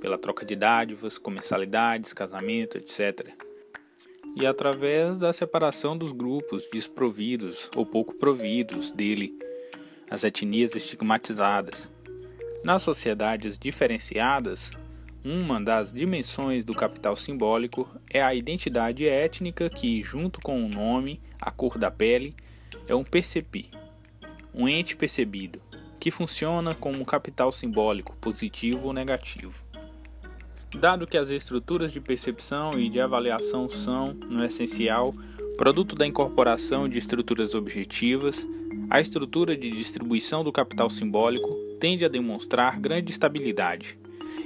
[0.00, 3.28] pela troca de dádivas, comensalidades, casamento, etc.
[4.36, 9.38] E através da separação dos grupos desprovidos ou pouco providos dele,
[10.10, 11.90] as etnias estigmatizadas.
[12.64, 14.72] Nas sociedades diferenciadas,
[15.24, 21.20] uma das dimensões do capital simbólico é a identidade étnica que, junto com o nome,
[21.40, 22.34] a cor da pele,
[22.88, 23.70] é um percepi,
[24.54, 25.60] um ente percebido,
[25.98, 29.69] que funciona como capital simbólico, positivo ou negativo.
[30.78, 35.12] Dado que as estruturas de percepção e de avaliação são, no essencial,
[35.56, 38.46] produto da incorporação de estruturas objetivas,
[38.88, 43.98] a estrutura de distribuição do capital simbólico tende a demonstrar grande estabilidade,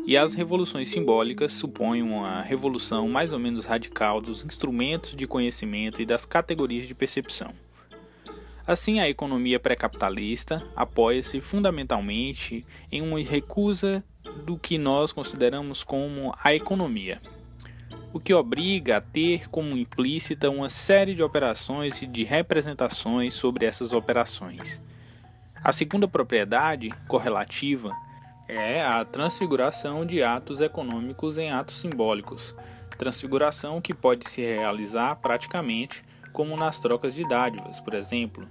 [0.06, 6.00] e as revoluções simbólicas supõem uma revolução mais ou menos radical dos instrumentos de conhecimento
[6.00, 7.52] e das categorias de percepção.
[8.66, 14.02] Assim, a economia pré-capitalista apoia-se fundamentalmente em uma recusa
[14.44, 17.20] do que nós consideramos como a economia.
[18.12, 23.66] o que obriga a ter como implícita uma série de operações e de representações sobre
[23.66, 24.80] essas operações.
[25.64, 27.90] A segunda propriedade, correlativa,
[28.46, 32.54] é a transfiguração de atos econômicos em atos simbólicos,
[32.96, 38.46] transfiguração que pode se realizar praticamente como nas trocas de dádivas, por exemplo,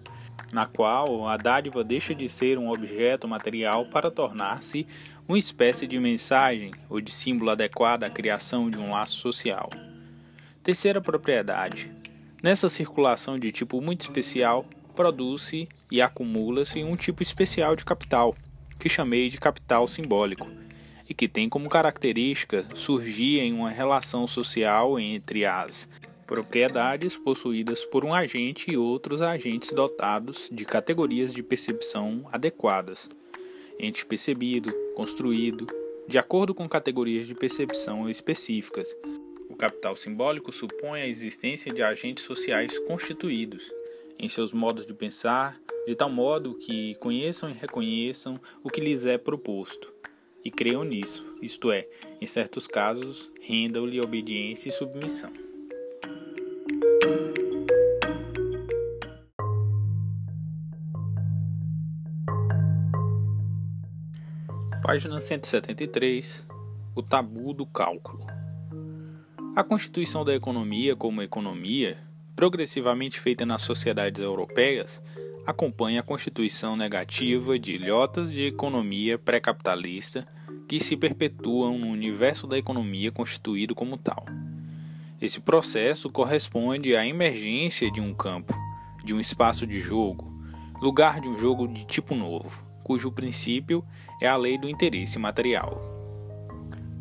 [0.51, 4.87] na qual a dádiva deixa de ser um objeto material para tornar-se
[5.27, 9.69] uma espécie de mensagem ou de símbolo adequado à criação de um laço social.
[10.61, 11.91] Terceira propriedade:
[12.41, 14.65] nessa circulação de tipo muito especial,
[14.95, 18.35] produz-se e acumula-se um tipo especial de capital,
[18.79, 20.47] que chamei de capital simbólico,
[21.09, 25.87] e que tem como característica surgir em uma relação social entre as
[26.27, 33.09] propriedades possuídas por um agente e outros agentes dotados de categorias de percepção adequadas
[33.83, 35.67] ente percebido, construído,
[36.07, 38.95] de acordo com categorias de percepção específicas.
[39.49, 43.71] O capital simbólico supõe a existência de agentes sociais constituídos
[44.17, 49.05] em seus modos de pensar, de tal modo que conheçam e reconheçam o que lhes
[49.05, 49.91] é proposto
[50.45, 51.87] e creiam nisso, isto é,
[52.21, 55.42] em certos casos, rendam-lhe obediência e submissão.
[64.93, 66.47] Página 173
[66.93, 68.27] O tabu do cálculo.
[69.55, 71.97] A constituição da economia como economia,
[72.35, 75.01] progressivamente feita nas sociedades europeias,
[75.47, 80.27] acompanha a constituição negativa de ilhotas de economia pré-capitalista
[80.67, 84.23] que se perpetuam no universo da economia constituído como tal.
[85.19, 88.53] Esse processo corresponde à emergência de um campo,
[89.03, 90.31] de um espaço de jogo,
[90.79, 93.83] lugar de um jogo de tipo novo cujo princípio
[94.21, 95.93] é a lei do interesse material.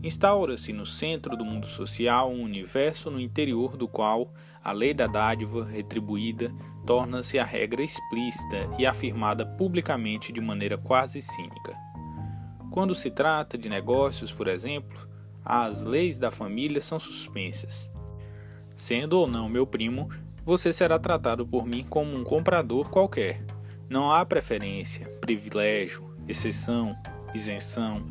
[0.03, 5.07] Instaura-se no centro do mundo social um universo no interior do qual a lei da
[5.07, 6.53] dádiva retribuída
[6.85, 11.76] torna-se a regra explícita e afirmada publicamente de maneira quase cínica.
[12.72, 15.09] Quando se trata de negócios, por exemplo,
[15.45, 17.89] as leis da família são suspensas.
[18.74, 20.09] Sendo ou não meu primo,
[20.45, 23.45] você será tratado por mim como um comprador qualquer,
[23.93, 26.97] não há preferência, privilégio, exceção,
[27.34, 28.03] isenção.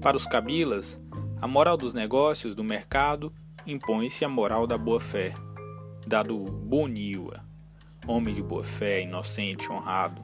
[0.00, 0.98] Para os cabilas,
[1.38, 3.30] a moral dos negócios do mercado
[3.66, 5.34] impõe-se a moral da boa-fé,
[6.06, 7.44] dado boniwa,
[8.06, 10.22] homem de boa-fé, inocente, honrado.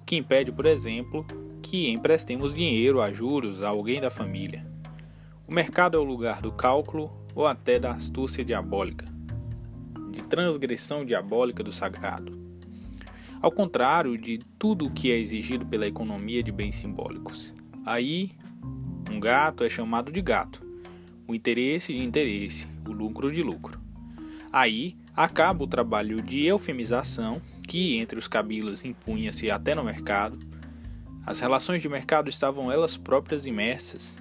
[0.00, 1.24] O que impede, por exemplo,
[1.62, 4.66] que emprestemos dinheiro a juros a alguém da família.
[5.46, 9.06] O mercado é o lugar do cálculo ou até da astúcia diabólica,
[10.10, 12.43] de transgressão diabólica do sagrado
[13.44, 17.52] ao contrário de tudo o que é exigido pela economia de bens simbólicos.
[17.84, 18.30] Aí,
[19.10, 20.66] um gato é chamado de gato,
[21.28, 23.78] o interesse de interesse, o lucro de lucro.
[24.50, 30.38] Aí acaba o trabalho de eufemização que entre os cabilas impunha-se até no mercado.
[31.26, 34.16] As relações de mercado estavam elas próprias imersas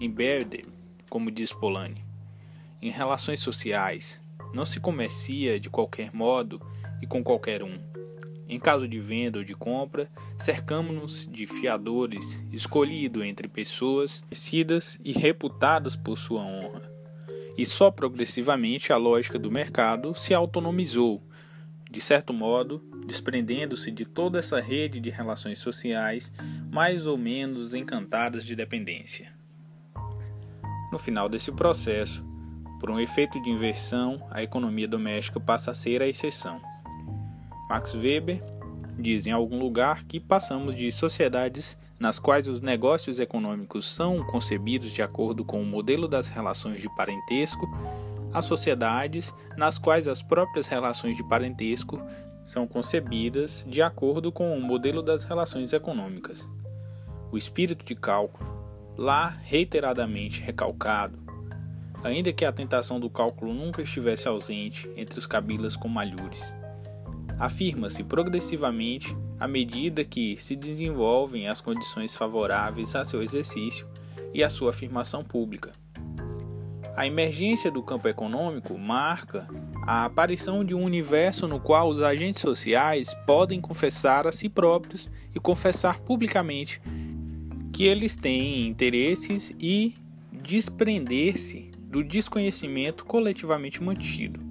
[0.00, 0.64] em Berde,
[1.10, 2.04] como diz Polanyi.
[2.80, 4.20] Em relações sociais,
[4.54, 6.64] não se comercia de qualquer modo
[7.02, 7.87] e com qualquer um
[8.48, 15.12] em caso de venda ou de compra, cercamos-nos de fiadores escolhidos entre pessoas conhecidas e
[15.12, 16.90] reputadas por sua honra.
[17.56, 21.22] E só progressivamente a lógica do mercado se autonomizou,
[21.90, 26.32] de certo modo, desprendendo-se de toda essa rede de relações sociais
[26.70, 29.32] mais ou menos encantadas de dependência.
[30.92, 32.24] No final desse processo,
[32.80, 36.60] por um efeito de inversão, a economia doméstica passa a ser a exceção.
[37.68, 38.42] Max Weber
[38.98, 44.90] diz em algum lugar que passamos de sociedades nas quais os negócios econômicos são concebidos
[44.90, 47.68] de acordo com o modelo das relações de parentesco
[48.32, 52.00] a sociedades nas quais as próprias relações de parentesco
[52.44, 56.48] são concebidas de acordo com o modelo das relações econômicas.
[57.30, 58.48] O espírito de cálculo,
[58.96, 61.18] lá reiteradamente recalcado,
[62.02, 66.54] ainda que a tentação do cálculo nunca estivesse ausente entre os cabilas com malhures
[67.38, 73.86] afirma-se progressivamente à medida que se desenvolvem as condições favoráveis a seu exercício
[74.34, 75.72] e a sua afirmação pública.
[76.96, 79.46] A emergência do campo econômico marca
[79.86, 85.08] a aparição de um universo no qual os agentes sociais podem confessar a si próprios
[85.32, 86.82] e confessar publicamente
[87.72, 89.94] que eles têm interesses e
[90.32, 94.47] desprender-se do desconhecimento coletivamente mantido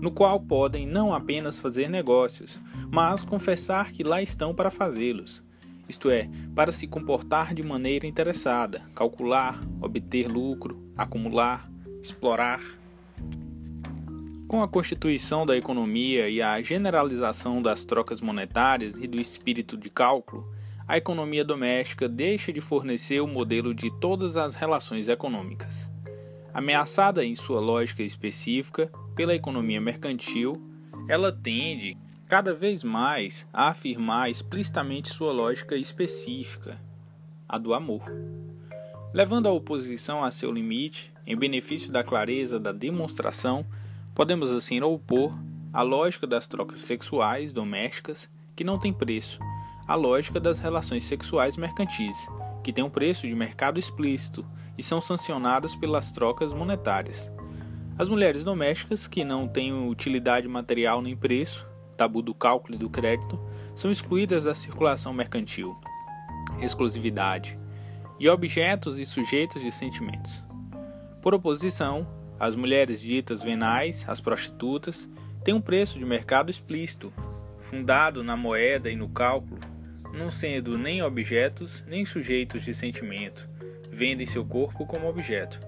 [0.00, 5.42] no qual podem não apenas fazer negócios, mas confessar que lá estão para fazê-los,
[5.88, 11.70] isto é, para se comportar de maneira interessada, calcular, obter lucro, acumular,
[12.02, 12.60] explorar,
[14.46, 19.90] Com a constituição da economia e a generalização das trocas monetárias e do espírito de
[19.90, 20.50] cálculo,
[20.86, 25.90] a economia doméstica deixa de fornecer o modelo de todas as relações econômicas.
[26.54, 30.62] Ameaçada em sua lógica específica pela economia mercantil,
[31.08, 31.98] ela tende
[32.28, 36.80] cada vez mais a afirmar explicitamente sua lógica específica,
[37.48, 38.04] a do amor.
[39.12, 43.66] Levando a oposição a seu limite, em benefício da clareza da demonstração,
[44.14, 45.36] podemos assim opor
[45.72, 49.40] a lógica das trocas sexuais domésticas, que não tem preço,
[49.88, 52.28] à lógica das relações sexuais mercantis,
[52.62, 54.46] que tem um preço de mercado explícito
[54.78, 57.32] e são sancionadas pelas trocas monetárias.
[57.98, 62.88] As mulheres domésticas, que não têm utilidade material nem preço, tabu do cálculo e do
[62.88, 63.40] crédito,
[63.74, 65.76] são excluídas da circulação mercantil,
[66.62, 67.58] exclusividade,
[68.20, 70.44] e objetos e sujeitos de sentimentos.
[71.20, 72.06] Por oposição,
[72.38, 75.08] as mulheres ditas venais, as prostitutas,
[75.42, 77.12] têm um preço de mercado explícito,
[77.62, 79.58] fundado na moeda e no cálculo,
[80.12, 83.48] não sendo nem objetos nem sujeitos de sentimento,
[83.90, 85.58] vendem seu corpo como objeto.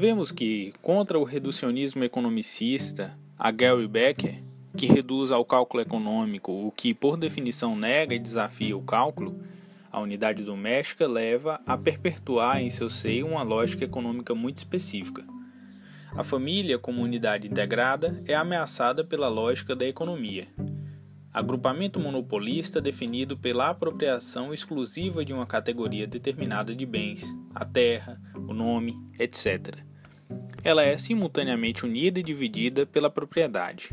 [0.00, 4.42] Vemos que, contra o reducionismo economicista, a Gary Becker,
[4.74, 9.38] que reduz ao cálculo econômico o que, por definição, nega e desafia o cálculo,
[9.92, 15.22] a unidade doméstica leva a perpetuar em seu seio uma lógica econômica muito específica.
[16.16, 20.48] A família, como unidade integrada, é ameaçada pela lógica da economia.
[21.30, 27.22] Agrupamento monopolista definido pela apropriação exclusiva de uma categoria determinada de bens,
[27.54, 29.89] a terra, o nome, etc.
[30.62, 33.90] Ela é simultaneamente unida e dividida pela propriedade.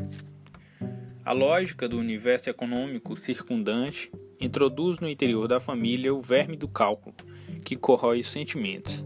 [1.23, 7.15] A lógica do universo econômico circundante introduz no interior da família o verme do cálculo,
[7.63, 9.03] que corrói os sentimentos.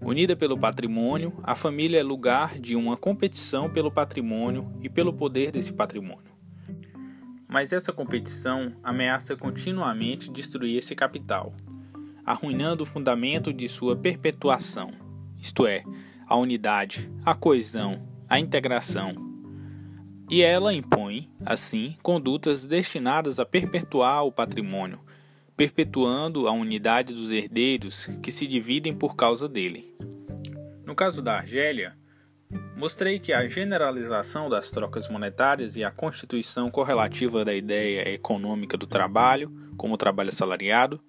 [0.00, 5.50] Unida pelo patrimônio, a família é lugar de uma competição pelo patrimônio e pelo poder
[5.50, 6.32] desse patrimônio.
[7.48, 11.52] Mas essa competição ameaça continuamente destruir esse capital,
[12.24, 14.92] arruinando o fundamento de sua perpetuação,
[15.40, 15.82] isto é,
[16.28, 19.28] a unidade, a coesão, a integração,
[20.30, 25.00] e ela impõe, assim, condutas destinadas a perpetuar o patrimônio,
[25.56, 29.96] perpetuando a unidade dos herdeiros que se dividem por causa dele.
[30.84, 31.96] No caso da Argélia,
[32.76, 38.86] mostrei que a generalização das trocas monetárias e a constituição correlativa da ideia econômica do
[38.86, 41.00] trabalho, como trabalho assalariado,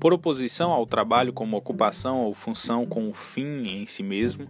[0.00, 4.48] por oposição ao trabalho como ocupação ou função com o fim em si mesmo,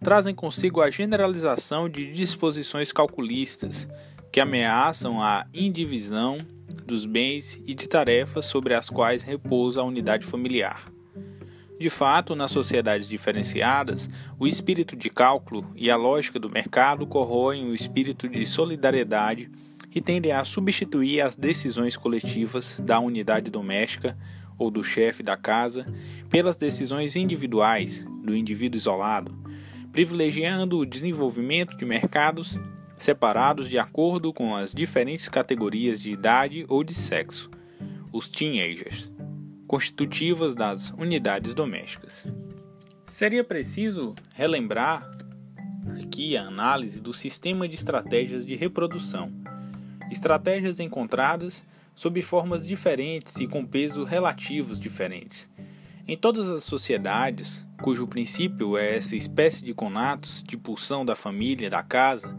[0.00, 3.88] trazem consigo a generalização de disposições calculistas
[4.30, 6.38] que ameaçam a indivisão
[6.86, 10.84] dos bens e de tarefas sobre as quais repousa a unidade familiar.
[11.78, 14.08] De fato, nas sociedades diferenciadas,
[14.38, 19.50] o espírito de cálculo e a lógica do mercado corroem o espírito de solidariedade
[19.94, 24.16] e tendem a substituir as decisões coletivas da unidade doméstica
[24.58, 25.86] ou do chefe da casa
[26.28, 29.36] pelas decisões individuais do indivíduo isolado,
[29.92, 32.58] privilegiando o desenvolvimento de mercados
[32.96, 37.50] separados de acordo com as diferentes categorias de idade ou de sexo,
[38.12, 39.10] os teenagers,
[39.66, 42.24] constitutivas das unidades domésticas.
[43.10, 45.10] Seria preciso relembrar
[46.00, 49.32] aqui a análise do sistema de estratégias de reprodução,
[50.10, 51.64] estratégias encontradas
[51.94, 55.50] sob formas diferentes e com peso relativos diferentes.
[56.06, 61.70] Em todas as sociedades, cujo princípio é essa espécie de conatos de pulsão da família,
[61.70, 62.36] da casa,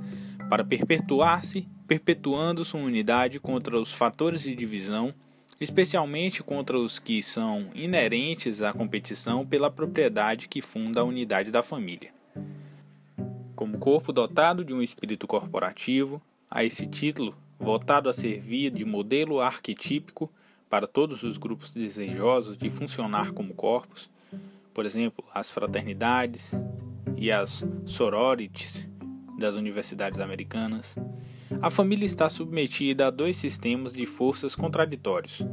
[0.50, 5.14] para perpetuar-se, perpetuando sua unidade contra os fatores de divisão,
[5.62, 11.64] especialmente contra os que são inerentes à competição pela propriedade que funda a unidade da
[11.64, 12.12] família.
[13.56, 19.40] Como corpo dotado de um espírito corporativo, a esse título, voltado a servir de modelo
[19.40, 20.30] arquetípico
[20.70, 24.10] para todos os grupos desejosos de funcionar como corpos,
[24.74, 26.54] por exemplo, as fraternidades
[27.16, 28.90] e as sororities
[29.38, 30.98] das universidades americanas,
[31.62, 35.46] a família está submetida a dois sistemas de forças contraditórios.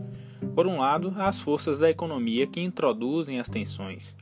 [0.54, 4.16] Por um lado, as forças da economia que introduzem as tensões,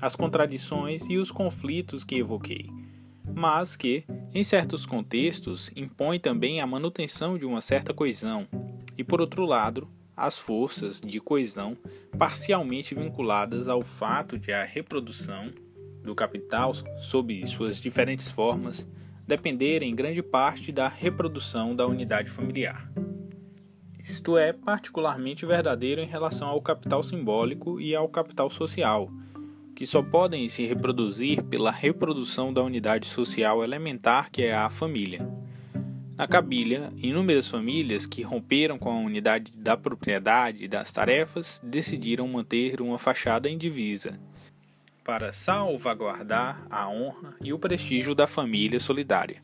[0.00, 2.70] as contradições e os conflitos que evoquei,
[3.34, 4.04] mas que,
[4.34, 8.46] em certos contextos, impõem também a manutenção de uma certa coesão,
[8.96, 11.76] e por outro lado, as forças de coesão
[12.18, 15.50] parcialmente vinculadas ao fato de a reprodução
[16.02, 18.88] do capital, sob suas diferentes formas,
[19.26, 22.90] depender em grande parte da reprodução da unidade familiar.
[24.02, 29.08] Isto é particularmente verdadeiro em relação ao capital simbólico e ao capital social,
[29.74, 35.26] que só podem se reproduzir pela reprodução da unidade social elementar que é a família.
[36.16, 42.28] Na Cabília, inúmeras famílias que romperam com a unidade da propriedade e das tarefas decidiram
[42.28, 44.18] manter uma fachada indivisa
[45.04, 49.42] para salvaguardar a honra e o prestígio da família solidária.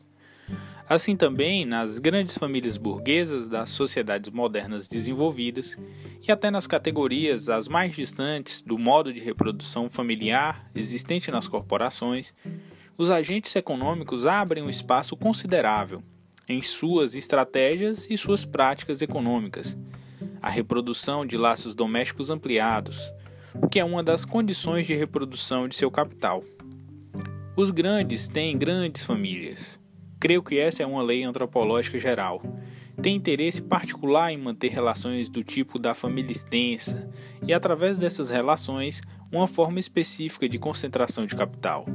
[0.89, 5.77] Assim também nas grandes famílias burguesas das sociedades modernas desenvolvidas
[6.27, 12.33] e até nas categorias as mais distantes do modo de reprodução familiar existente nas corporações,
[12.97, 16.01] os agentes econômicos abrem um espaço considerável
[16.49, 19.77] em suas estratégias e suas práticas econômicas,
[20.41, 23.13] a reprodução de laços domésticos ampliados,
[23.53, 26.43] o que é uma das condições de reprodução de seu capital.
[27.55, 29.78] Os grandes têm grandes famílias
[30.19, 32.41] Creio que essa é uma lei antropológica geral.
[33.01, 37.09] Tem interesse particular em manter relações do tipo da família extensa
[37.47, 39.01] e, através dessas relações,
[39.31, 41.85] uma forma específica de concentração de capital.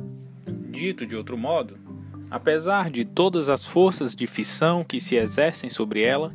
[0.70, 1.79] Dito de outro modo,
[2.31, 6.33] apesar de todas as forças de fissão que se exercem sobre ela,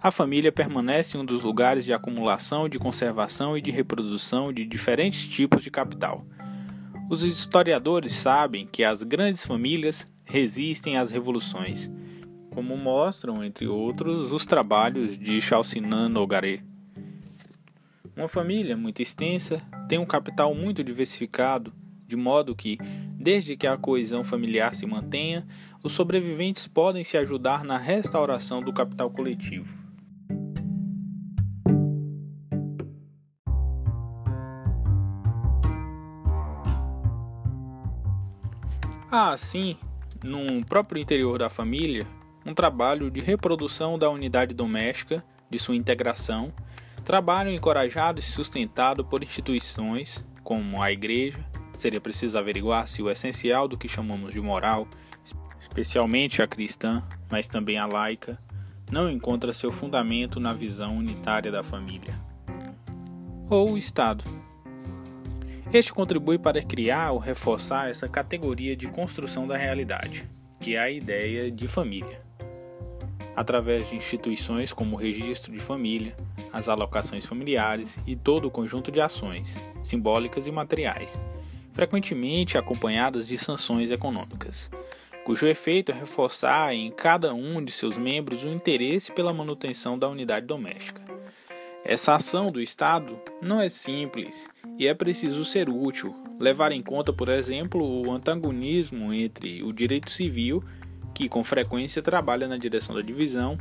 [0.00, 5.26] a família permanece um dos lugares de acumulação, de conservação e de reprodução de diferentes
[5.28, 6.26] tipos de capital.
[7.08, 11.90] Os historiadores sabem que as grandes famílias resistem às revoluções,
[12.50, 16.60] como mostram, entre outros, os trabalhos de Chalcinan Nogaré.
[18.14, 21.72] Uma família muito extensa tem um capital muito diversificado,
[22.06, 22.76] de modo que,
[23.14, 25.46] desde que a coesão familiar se mantenha,
[25.82, 29.76] os sobreviventes podem se ajudar na restauração do capital coletivo.
[39.10, 39.78] Há, assim,
[40.22, 42.06] no próprio interior da família,
[42.44, 46.52] um trabalho de reprodução da unidade doméstica, de sua integração,
[47.04, 51.38] trabalho encorajado e sustentado por instituições como a igreja.
[51.76, 54.88] Seria preciso averiguar se o essencial do que chamamos de moral,
[55.58, 58.38] especialmente a cristã, mas também a laica,
[58.90, 62.18] não encontra seu fundamento na visão unitária da família.
[63.48, 64.24] Ou o Estado
[65.72, 70.24] este contribui para criar ou reforçar essa categoria de construção da realidade,
[70.58, 72.22] que é a ideia de família.
[73.36, 76.16] Através de instituições como o registro de família,
[76.50, 81.20] as alocações familiares e todo o conjunto de ações, simbólicas e materiais,
[81.72, 84.70] frequentemente acompanhadas de sanções econômicas,
[85.22, 90.08] cujo efeito é reforçar em cada um de seus membros o interesse pela manutenção da
[90.08, 91.02] unidade doméstica.
[91.84, 94.48] Essa ação do Estado não é simples
[94.78, 100.08] e é preciso ser útil, levar em conta, por exemplo, o antagonismo entre o direito
[100.08, 100.62] civil,
[101.12, 103.58] que com frequência trabalha na direção da divisão.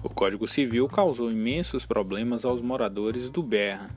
[0.00, 3.90] O Código Civil causou imensos problemas aos moradores do Berra,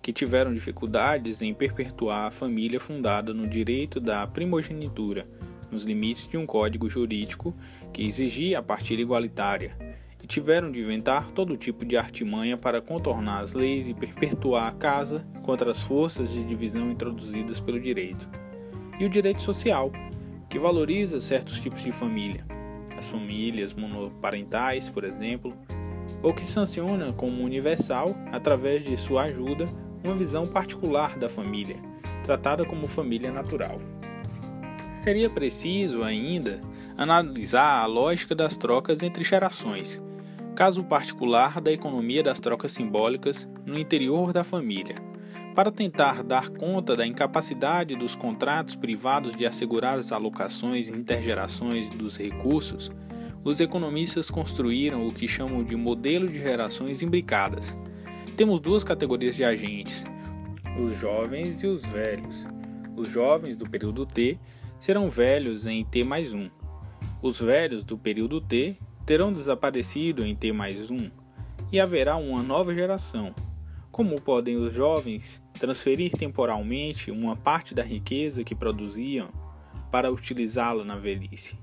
[0.00, 5.28] que tiveram dificuldades em perpetuar a família fundada no direito da primogenitura,
[5.70, 7.54] nos limites de um código jurídico
[7.92, 9.87] que exigia a partilha igualitária
[10.28, 15.26] tiveram de inventar todo tipo de artimanha para contornar as leis e perpetuar a casa
[15.42, 18.28] contra as forças de divisão introduzidas pelo direito.
[19.00, 19.90] E o direito social,
[20.50, 22.44] que valoriza certos tipos de família,
[22.96, 25.56] as famílias monoparentais, por exemplo,
[26.22, 29.66] ou que sanciona como universal, através de sua ajuda,
[30.04, 31.76] uma visão particular da família,
[32.24, 33.80] tratada como família natural.
[34.92, 36.60] Seria preciso ainda
[36.98, 40.02] analisar a lógica das trocas entre gerações,
[40.58, 44.96] caso particular da economia das trocas simbólicas no interior da família,
[45.54, 51.88] para tentar dar conta da incapacidade dos contratos privados de assegurar as alocações e intergerações
[51.88, 52.90] dos recursos,
[53.44, 57.78] os economistas construíram o que chamam de modelo de gerações imbricadas.
[58.36, 60.04] Temos duas categorias de agentes:
[60.84, 62.48] os jovens e os velhos.
[62.96, 64.36] Os jovens do período T
[64.80, 66.50] serão velhos em T mais 1.
[67.22, 68.76] Os velhos do período T
[69.08, 71.10] terão desaparecido em T mais um
[71.72, 73.34] e haverá uma nova geração.
[73.90, 79.30] Como podem os jovens transferir temporalmente uma parte da riqueza que produziam
[79.90, 81.58] para utilizá-la na velhice?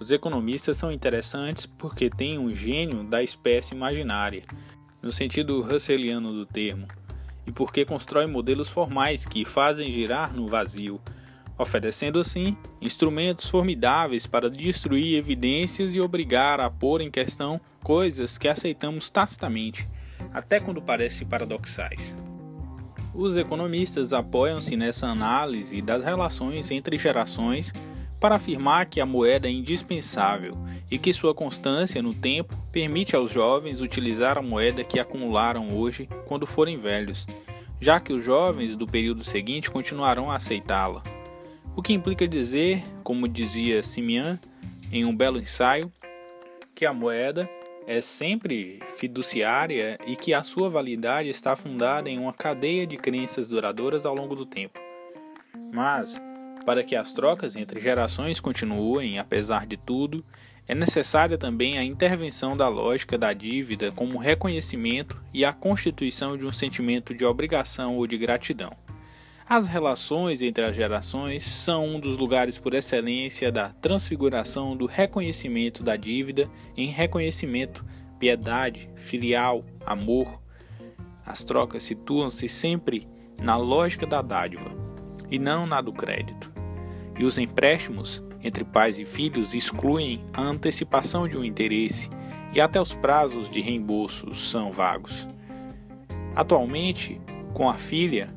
[0.00, 4.42] Os economistas são interessantes porque têm um gênio da espécie imaginária,
[5.00, 6.88] no sentido russeliano do termo,
[7.46, 11.00] e porque constroem modelos formais que fazem girar no vazio
[11.62, 18.48] oferecendo assim instrumentos formidáveis para destruir evidências e obrigar a pôr em questão coisas que
[18.48, 19.86] aceitamos tacitamente,
[20.32, 22.14] até quando parecem paradoxais.
[23.14, 27.72] Os economistas apoiam-se nessa análise das relações entre gerações
[28.18, 30.56] para afirmar que a moeda é indispensável
[30.90, 36.08] e que sua constância no tempo permite aos jovens utilizar a moeda que acumularam hoje
[36.26, 37.26] quando forem velhos,
[37.80, 41.02] já que os jovens do período seguinte continuarão a aceitá-la.
[41.76, 44.38] O que implica dizer, como dizia Simian
[44.92, 45.90] em um belo ensaio,
[46.74, 47.48] que a moeda
[47.86, 53.48] é sempre fiduciária e que a sua validade está fundada em uma cadeia de crenças
[53.48, 54.80] duradouras ao longo do tempo.
[55.72, 56.20] Mas,
[56.66, 60.24] para que as trocas entre gerações continuem, apesar de tudo,
[60.66, 66.44] é necessária também a intervenção da lógica da dívida como reconhecimento e a constituição de
[66.44, 68.76] um sentimento de obrigação ou de gratidão.
[69.50, 75.82] As relações entre as gerações são um dos lugares por excelência da transfiguração do reconhecimento
[75.82, 77.84] da dívida em reconhecimento,
[78.16, 80.40] piedade, filial, amor.
[81.26, 83.08] As trocas situam-se sempre
[83.42, 84.70] na lógica da dádiva
[85.28, 86.48] e não na do crédito.
[87.18, 92.08] E os empréstimos entre pais e filhos excluem a antecipação de um interesse
[92.54, 95.26] e até os prazos de reembolso são vagos.
[96.36, 97.20] Atualmente,
[97.52, 98.32] com a filha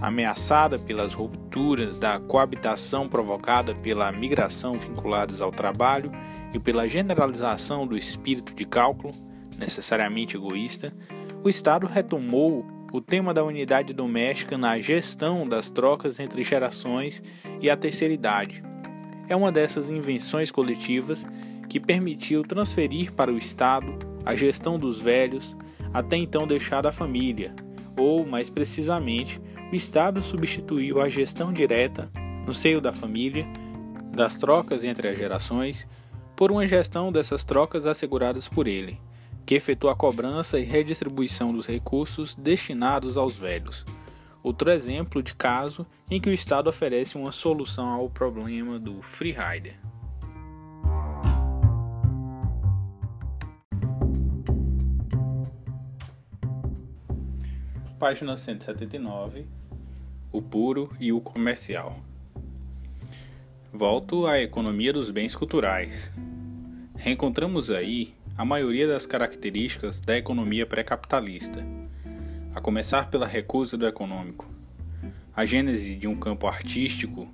[0.00, 6.10] ameaçada pelas rupturas da coabitação provocada pela migração vinculadas ao trabalho
[6.54, 9.14] e pela generalização do espírito de cálculo,
[9.58, 10.92] necessariamente egoísta,
[11.42, 17.22] o Estado retomou o tema da unidade doméstica na gestão das trocas entre gerações
[17.60, 18.62] e a terceira idade,
[19.30, 21.24] é uma dessas invenções coletivas
[21.68, 23.96] que permitiu transferir para o Estado
[24.26, 25.56] a gestão dos velhos,
[25.94, 27.54] até então deixada à família,
[27.96, 29.40] ou, mais precisamente,
[29.70, 32.10] o Estado substituiu a gestão direta,
[32.46, 33.46] no seio da família,
[34.12, 35.88] das trocas entre as gerações,
[36.36, 38.98] por uma gestão dessas trocas asseguradas por ele,
[39.46, 43.84] que efetua a cobrança e redistribuição dos recursos destinados aos velhos
[44.42, 49.32] Outro exemplo de caso em que o Estado oferece uma solução ao problema do free
[49.32, 49.78] rider.
[58.00, 59.44] Página 179
[60.32, 62.00] O puro e o comercial.
[63.70, 66.10] Volto à economia dos bens culturais.
[66.96, 71.62] Reencontramos aí a maioria das características da economia pré-capitalista
[72.54, 74.48] a começar pela recusa do econômico.
[75.36, 77.28] A gênese de um campo artístico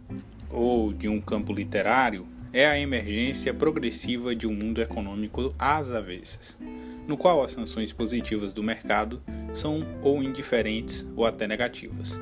[0.50, 2.26] ou de um campo literário
[2.56, 6.58] é a emergência progressiva de um mundo econômico às avessas,
[7.06, 9.20] no qual as sanções positivas do mercado
[9.54, 12.18] são ou indiferentes ou até negativas.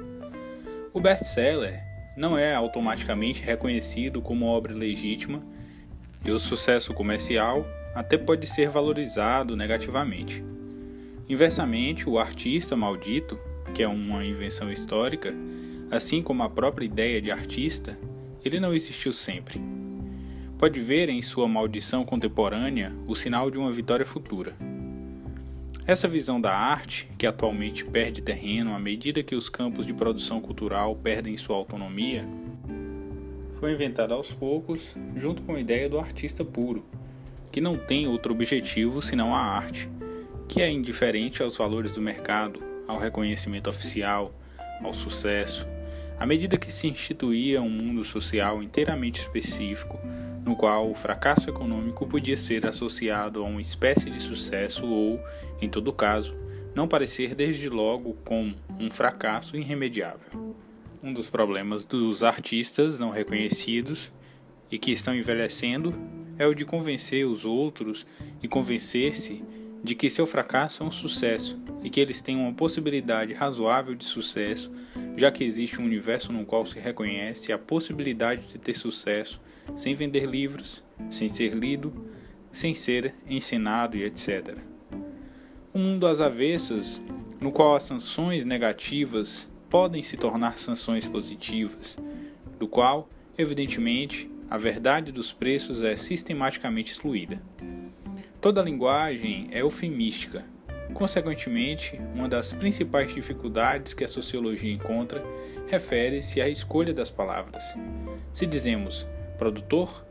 [0.92, 1.80] O best-seller
[2.16, 5.40] não é automaticamente reconhecido como obra legítima
[6.24, 7.64] e o sucesso comercial
[7.94, 10.44] até pode ser valorizado negativamente.
[11.28, 13.38] Inversamente, o artista maldito,
[13.72, 15.32] que é uma invenção histórica,
[15.92, 17.96] assim como a própria ideia de artista,
[18.44, 19.62] ele não existiu sempre.
[20.58, 24.54] Pode ver em sua maldição contemporânea o sinal de uma vitória futura.
[25.86, 30.40] Essa visão da arte, que atualmente perde terreno à medida que os campos de produção
[30.40, 32.24] cultural perdem sua autonomia,
[33.60, 36.84] foi inventada aos poucos junto com a ideia do artista puro,
[37.52, 39.88] que não tem outro objetivo senão a arte
[40.48, 44.32] que é indiferente aos valores do mercado, ao reconhecimento oficial,
[44.82, 45.66] ao sucesso,
[46.18, 49.98] à medida que se instituía um mundo social inteiramente específico,
[50.44, 55.18] no qual o fracasso econômico podia ser associado a uma espécie de sucesso ou,
[55.60, 56.36] em todo caso,
[56.74, 60.54] não parecer desde logo com um fracasso irremediável.
[61.02, 64.12] Um dos problemas dos artistas não reconhecidos
[64.70, 65.94] e que estão envelhecendo
[66.38, 68.06] é o de convencer os outros
[68.42, 69.42] e convencer-se
[69.82, 74.04] de que seu fracasso é um sucesso e que eles têm uma possibilidade razoável de
[74.04, 74.72] sucesso,
[75.16, 79.40] já que existe um universo no qual se reconhece a possibilidade de ter sucesso
[79.76, 81.92] sem vender livros, sem ser lido,
[82.52, 84.56] sem ser ensinado e etc.
[85.74, 87.02] Um mundo às avessas,
[87.40, 91.98] no qual as sanções negativas podem se tornar sanções positivas,
[92.58, 97.42] do qual, evidentemente, a verdade dos preços é sistematicamente excluída.
[98.40, 100.44] Toda linguagem é eufemística.
[100.92, 105.24] Consequentemente, uma das principais dificuldades que a sociologia encontra
[105.66, 107.64] refere-se à escolha das palavras.
[108.32, 109.06] Se dizemos
[109.38, 110.04] produtor,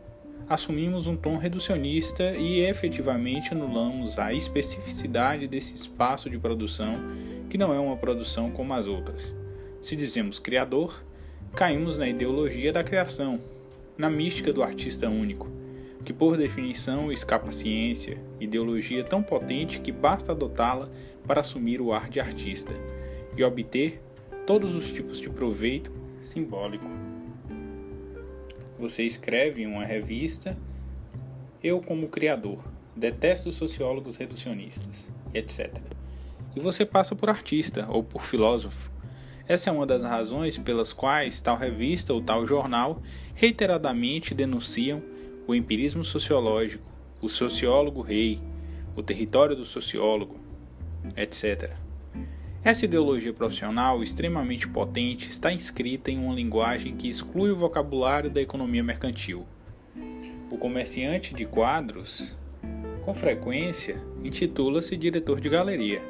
[0.47, 6.97] assumimos um tom reducionista e efetivamente anulamos a especificidade desse espaço de produção,
[7.49, 9.33] que não é uma produção como as outras.
[9.81, 11.03] Se dizemos criador,
[11.55, 13.39] caímos na ideologia da criação,
[13.97, 15.63] na mística do artista único
[16.03, 20.89] que por definição escapa à ciência, ideologia tão potente que basta adotá-la
[21.25, 22.73] para assumir o ar de artista
[23.35, 24.01] e obter
[24.45, 27.02] todos os tipos de proveito simbólico.
[28.83, 30.57] Você escreve em uma revista,
[31.63, 32.61] eu como criador,
[32.93, 35.77] detesto sociólogos reducionistas, etc.
[36.53, 38.91] E você passa por artista ou por filósofo.
[39.47, 43.01] Essa é uma das razões pelas quais tal revista ou tal jornal
[43.33, 45.01] reiteradamente denunciam
[45.47, 46.83] o empirismo sociológico,
[47.21, 48.41] o sociólogo rei,
[48.97, 50.37] o território do sociólogo,
[51.15, 51.71] etc.
[52.65, 58.41] Essa ideologia profissional extremamente potente está inscrita em uma linguagem que exclui o vocabulário da
[58.41, 59.45] economia mercantil.
[60.49, 62.33] O comerciante de quadros,
[63.03, 66.01] com frequência, intitula-se diretor de galeria.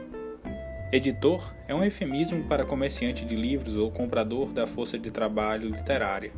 [0.91, 6.31] Editor é um eufemismo para comerciante de livros ou comprador da força de trabalho literária.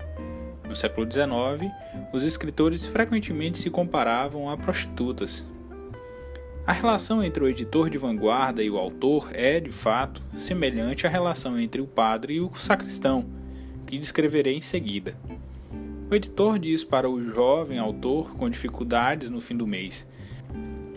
[0.66, 1.70] No século XIX,
[2.14, 5.46] os escritores frequentemente se comparavam a prostitutas.
[6.68, 11.10] A relação entre o editor de vanguarda e o autor é, de fato, semelhante à
[11.10, 13.24] relação entre o padre e o sacristão,
[13.86, 15.16] que descreverei em seguida.
[16.10, 20.08] O editor diz para o jovem autor com dificuldades no fim do mês: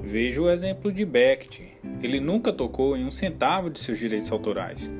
[0.02, 1.76] Veja o exemplo de Beckett.
[2.02, 4.90] Ele nunca tocou em um centavo de seus direitos autorais.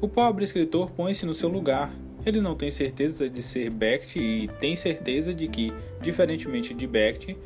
[0.00, 1.92] O pobre escritor põe-se no seu lugar
[2.24, 5.72] ele não tem certeza de ser Becht e tem certeza de que,
[6.02, 7.36] diferentemente de Becht,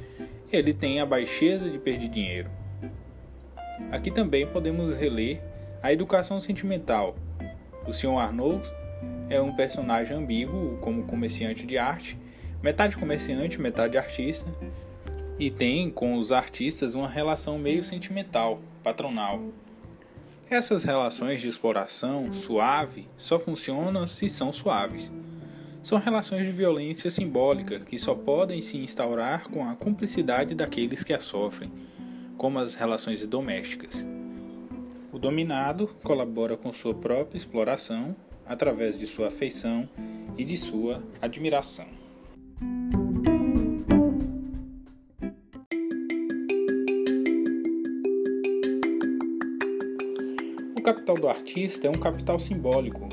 [0.55, 2.51] ele tem a baixeza de perder dinheiro.
[3.91, 5.43] Aqui também podemos reler
[5.83, 7.17] a educação sentimental.
[7.87, 8.19] O Sr.
[8.19, 8.67] Arnold
[9.29, 12.19] é um personagem ambíguo como comerciante de arte,
[12.63, 14.51] metade comerciante, metade artista,
[15.39, 19.41] e tem com os artistas uma relação meio sentimental, patronal.
[20.49, 25.13] Essas relações de exploração suave só funcionam se são suaves.
[25.85, 31.13] São relações de violência simbólica que só podem se instaurar com a cumplicidade daqueles que
[31.13, 31.71] a sofrem,
[32.39, 34.07] como as relações domésticas.
[35.13, 38.17] O dominado colabora com sua própria exploração
[38.47, 39.87] através de sua afeição
[40.39, 41.87] e de sua admiração.
[50.85, 53.09] capital do artista é um capital simbólico,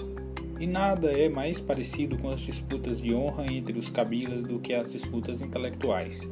[0.61, 4.75] e nada é mais parecido com as disputas de honra entre os cabilas do que
[4.75, 6.29] as disputas intelectuais.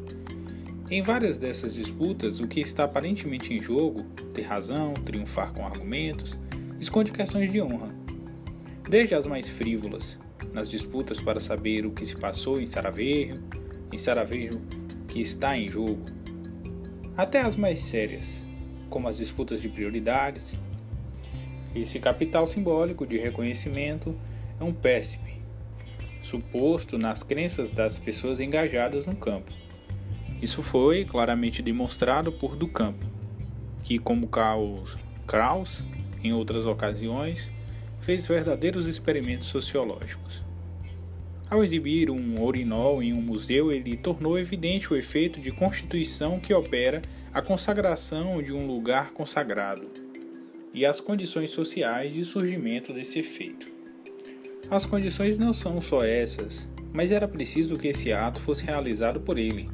[0.87, 6.37] Em várias dessas disputas, o que está aparentemente em jogo, ter razão, triunfar com argumentos,
[6.79, 7.89] esconde questões de honra.
[8.87, 10.19] Desde as mais frívolas,
[10.53, 13.41] nas disputas para saber o que se passou em Saravejo,
[13.91, 14.61] em Saravejo
[15.07, 16.05] que está em jogo,
[17.17, 18.43] até as mais sérias,
[18.91, 20.55] como as disputas de prioridades,
[21.75, 24.15] esse capital simbólico de reconhecimento
[24.59, 25.41] é um péssime,
[26.23, 29.51] suposto nas crenças das pessoas engajadas no campo.
[30.41, 33.03] Isso foi claramente demonstrado por Ducamp,
[33.83, 34.29] que, como
[35.27, 35.83] Krauss,
[36.23, 37.51] em outras ocasiões,
[38.01, 40.43] fez verdadeiros experimentos sociológicos.
[41.49, 46.53] Ao exibir um urinol em um museu, ele tornou evidente o efeito de constituição que
[46.53, 47.01] opera
[47.33, 50.08] a consagração de um lugar consagrado
[50.73, 53.67] e as condições sociais de surgimento desse efeito.
[54.69, 59.37] As condições não são só essas, mas era preciso que esse ato fosse realizado por
[59.37, 59.69] ele,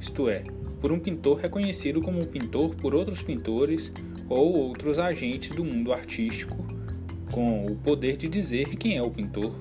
[0.00, 0.42] isto é,
[0.80, 3.92] por um pintor reconhecido como um pintor por outros pintores
[4.28, 6.56] ou outros agentes do mundo artístico,
[7.30, 9.54] com o poder de dizer quem é o pintor,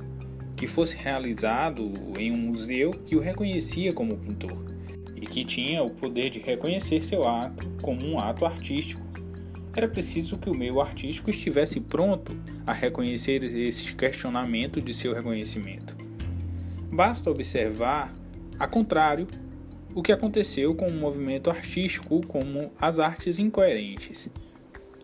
[0.56, 4.66] que fosse realizado em um museu que o reconhecia como pintor
[5.16, 9.07] e que tinha o poder de reconhecer seu ato como um ato artístico
[9.78, 15.96] era preciso que o meio artístico estivesse pronto a reconhecer esse questionamento de seu reconhecimento.
[16.92, 18.12] Basta observar,
[18.58, 19.28] a contrário,
[19.94, 24.32] o que aconteceu com o movimento artístico como as artes incoerentes.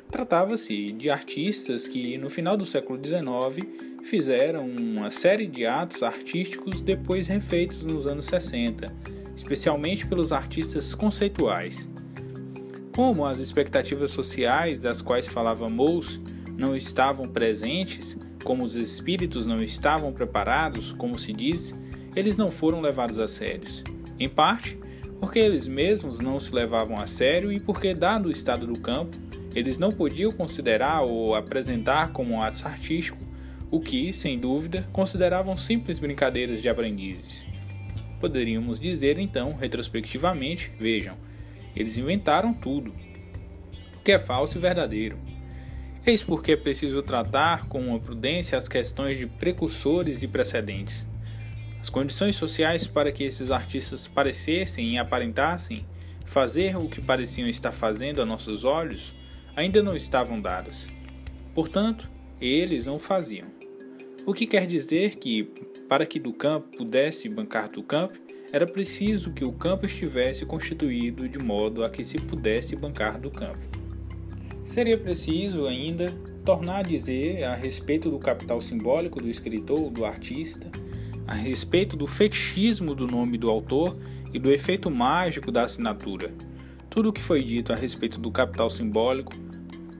[0.10, 3.68] Tratava-se de artistas que, no final do século XIX,
[4.06, 8.92] fizeram uma série de atos artísticos depois refeitos nos anos 60,
[9.36, 11.88] especialmente pelos artistas conceituais.
[12.96, 16.20] Como as expectativas sociais das quais falava Mous
[16.56, 21.74] não estavam presentes, como os espíritos não estavam preparados, como se diz,
[22.16, 23.84] eles não foram levados a sérios.
[24.20, 24.78] Em parte,
[25.20, 29.18] porque eles mesmos não se levavam a sério e porque, dado o estado do campo,
[29.56, 33.18] eles não podiam considerar ou apresentar como um ato artístico
[33.72, 37.48] o que, sem dúvida, consideravam simples brincadeiras de aprendizes.
[38.20, 41.18] Poderíamos dizer então, retrospectivamente, vejam,
[41.76, 42.94] eles inventaram tudo,
[44.04, 45.18] que é falso e verdadeiro.
[46.06, 51.08] Eis porque é preciso tratar com uma prudência as questões de precursores e precedentes.
[51.80, 55.86] As condições sociais para que esses artistas parecessem e aparentassem
[56.26, 59.16] fazer o que pareciam estar fazendo a nossos olhos
[59.56, 60.88] ainda não estavam dadas.
[61.54, 62.10] Portanto,
[62.42, 63.48] eles não faziam.
[64.26, 65.44] O que quer dizer que,
[65.88, 66.34] para que do
[66.78, 67.84] pudesse bancar do
[68.54, 73.32] era preciso que o campo estivesse constituído de modo a que se pudesse bancar do
[73.32, 73.58] campo.
[74.64, 76.14] Seria preciso ainda
[76.45, 80.72] tornar a dizer a respeito do capital simbólico do escritor do artista,
[81.26, 83.97] a respeito do fetichismo do nome do autor
[84.32, 86.32] e do efeito mágico da assinatura.
[86.91, 89.34] Tudo o que foi dito a respeito do capital simbólico,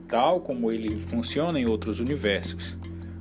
[0.08, 2.76] tal como ele funciona em outros universos.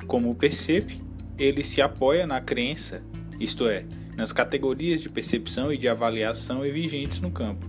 [0.06, 1.02] Como percebe,
[1.40, 3.04] ele se apoia na crença,
[3.40, 3.84] isto é,
[4.16, 7.68] nas categorias de percepção e de avaliação vigentes no campo.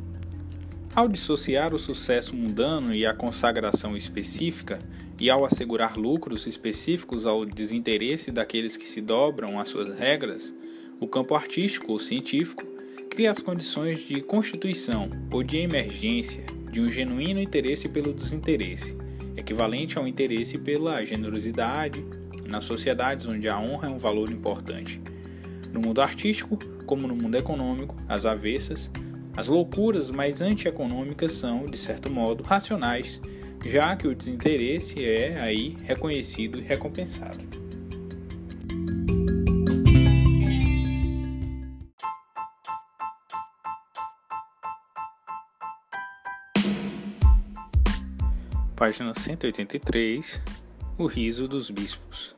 [0.95, 4.81] Ao dissociar o sucesso mundano e a consagração específica,
[5.19, 10.55] e ao assegurar lucros específicos ao desinteresse daqueles que se dobram às suas regras,
[11.01, 12.65] o campo artístico ou científico
[13.11, 18.97] cria as condições de constituição ou de emergência de um genuíno interesse pelo desinteresse,
[19.37, 22.05] equivalente ao interesse pela generosidade,
[22.47, 25.01] nas sociedades onde a honra é um valor importante.
[25.75, 26.57] No mundo artístico,
[26.87, 28.91] como no mundo econômico, as avessas,
[29.37, 33.21] as loucuras mais antieconômicas são, de certo modo, racionais
[33.67, 37.65] já que o desinteresse é aí reconhecido e recompensado.
[48.77, 50.43] Página 183
[50.99, 52.34] O riso dos bispos.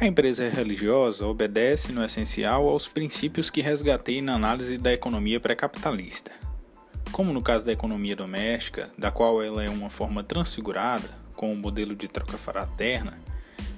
[0.00, 6.32] A empresa religiosa obedece no essencial aos princípios que resgatei na análise da economia pré-capitalista
[7.10, 11.56] como no caso da economia doméstica, da qual ela é uma forma transfigurada, com o
[11.56, 13.18] modelo de troca fraterna,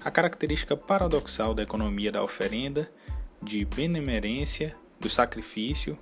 [0.04, 2.90] a característica paradoxal da economia da oferenda,
[3.42, 5.98] de benemerência, do sacrifício,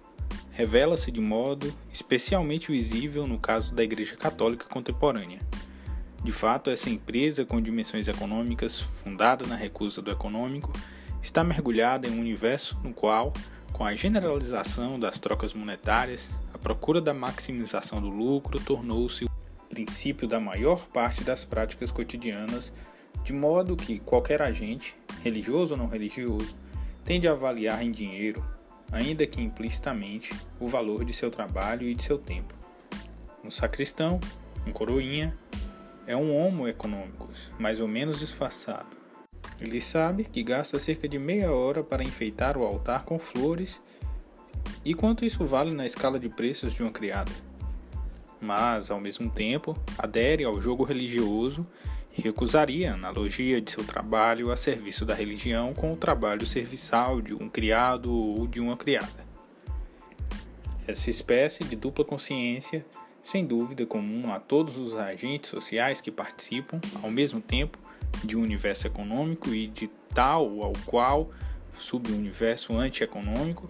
[0.50, 5.40] revela-se de modo especialmente visível no caso da Igreja Católica contemporânea.
[6.22, 10.72] De fato, essa empresa com dimensões econômicas, fundada na recusa do econômico,
[11.22, 13.32] está mergulhada em um universo no qual,
[13.72, 19.30] com a generalização das trocas monetárias, procura da maximização do lucro tornou-se o
[19.68, 22.72] princípio da maior parte das práticas cotidianas,
[23.24, 26.54] de modo que qualquer agente, religioso ou não religioso,
[27.04, 28.44] tende a avaliar em dinheiro,
[28.92, 32.54] ainda que implicitamente, o valor de seu trabalho e de seu tempo.
[33.44, 34.20] Um sacristão,
[34.66, 35.34] um coroinha,
[36.10, 38.96] é um homo econômicos, mais ou menos disfarçado.
[39.60, 43.80] Ele sabe que gasta cerca de meia hora para enfeitar o altar com flores
[44.84, 47.30] e quanto isso vale na escala de preços de uma criada.
[48.40, 51.64] Mas, ao mesmo tempo, adere ao jogo religioso
[52.18, 57.22] e recusaria a analogia de seu trabalho a serviço da religião com o trabalho serviçal
[57.22, 59.24] de um criado ou de uma criada.
[60.88, 62.84] Essa espécie de dupla consciência,
[63.30, 67.78] sem dúvida comum a todos os agentes sociais que participam, ao mesmo tempo,
[68.24, 71.30] de um universo econômico e de tal ao qual,
[71.78, 73.68] sub-universo antieconômico,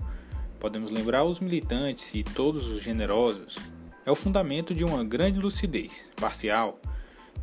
[0.59, 3.59] podemos lembrar os militantes e todos os generosos,
[4.07, 6.81] é o fundamento de uma grande lucidez parcial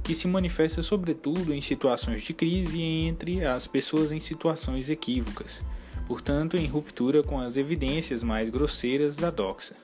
[0.02, 5.64] que se manifesta sobretudo em situações de crise entre as pessoas em situações equívocas,
[6.08, 9.76] portanto em ruptura com as evidências mais grosseiras da doxa.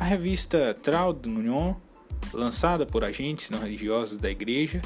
[0.00, 1.74] A revista Traud Union,
[2.32, 4.80] lançada por agentes não religiosos da Igreja,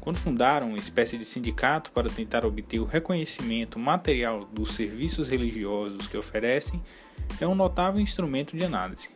[0.00, 6.06] quando fundaram uma espécie de sindicato para tentar obter o reconhecimento material dos serviços religiosos
[6.06, 6.82] que oferecem,
[7.38, 9.10] é um notável instrumento de análise.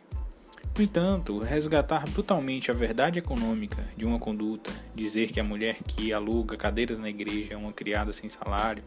[0.77, 6.13] No entanto, resgatar brutalmente a verdade econômica de uma conduta, dizer que a mulher que
[6.13, 8.83] aluga cadeiras na igreja é uma criada sem salário,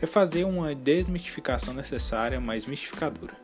[0.00, 3.41] é fazer uma desmistificação necessária, mas mistificadora.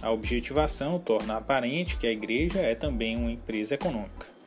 [0.00, 4.38] A objetivação torna aparente que a igreja é também uma empresa econômica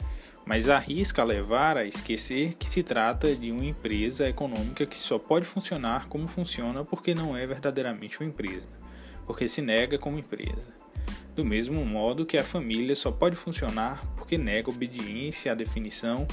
[0.45, 5.45] mas arrisca levar a esquecer que se trata de uma empresa econômica que só pode
[5.45, 8.67] funcionar como funciona porque não é verdadeiramente uma empresa,
[9.25, 10.75] porque se nega como empresa.
[11.35, 16.27] Do mesmo modo que a família só pode funcionar porque nega obediência à definição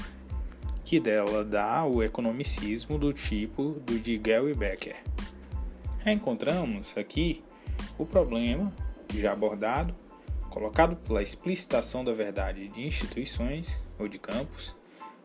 [0.85, 4.97] que dela dá o economicismo do tipo do de Gary Becker.
[6.07, 7.45] Encontramos aqui
[7.99, 8.73] o problema
[9.15, 9.95] já abordado
[10.49, 14.75] colocado pela explicitação da verdade de instituições ou de campos,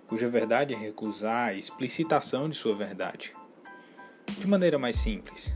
[0.08, 3.34] cuja verdade é recusar a explicitação de sua verdade.
[4.38, 5.54] De maneira mais simples,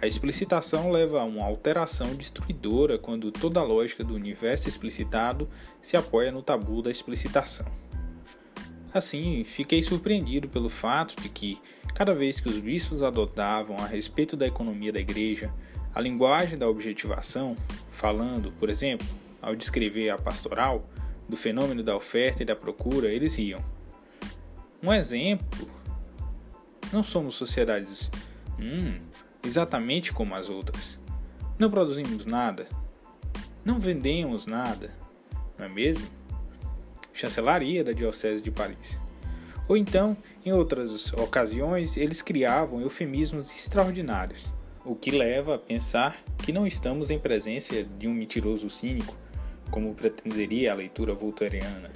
[0.00, 5.48] a explicitação leva a uma alteração destruidora quando toda a lógica do universo explicitado
[5.80, 7.66] se apoia no tabu da explicitação.
[8.92, 11.60] Assim, fiquei surpreendido pelo fato de que,
[11.94, 15.52] cada vez que os bispos adotavam a respeito da economia da igreja
[15.98, 17.56] a linguagem da objetivação,
[17.90, 19.04] falando, por exemplo,
[19.42, 20.88] ao descrever a pastoral,
[21.28, 23.58] do fenômeno da oferta e da procura, eles riam.
[24.80, 25.68] Um exemplo
[26.92, 28.12] Não somos sociedades
[28.60, 29.00] hum,
[29.44, 31.00] exatamente como as outras.
[31.58, 32.68] Não produzimos nada.
[33.64, 34.94] Não vendemos nada.
[35.58, 36.06] Não é mesmo?
[37.12, 39.00] Chancelaria da Diocese de Paris.
[39.66, 40.16] Ou então,
[40.46, 44.56] em outras ocasiões, eles criavam eufemismos extraordinários,
[44.88, 49.14] o que leva a pensar que não estamos em presença de um mentiroso cínico,
[49.70, 51.90] como pretenderia a leitura voltairiana,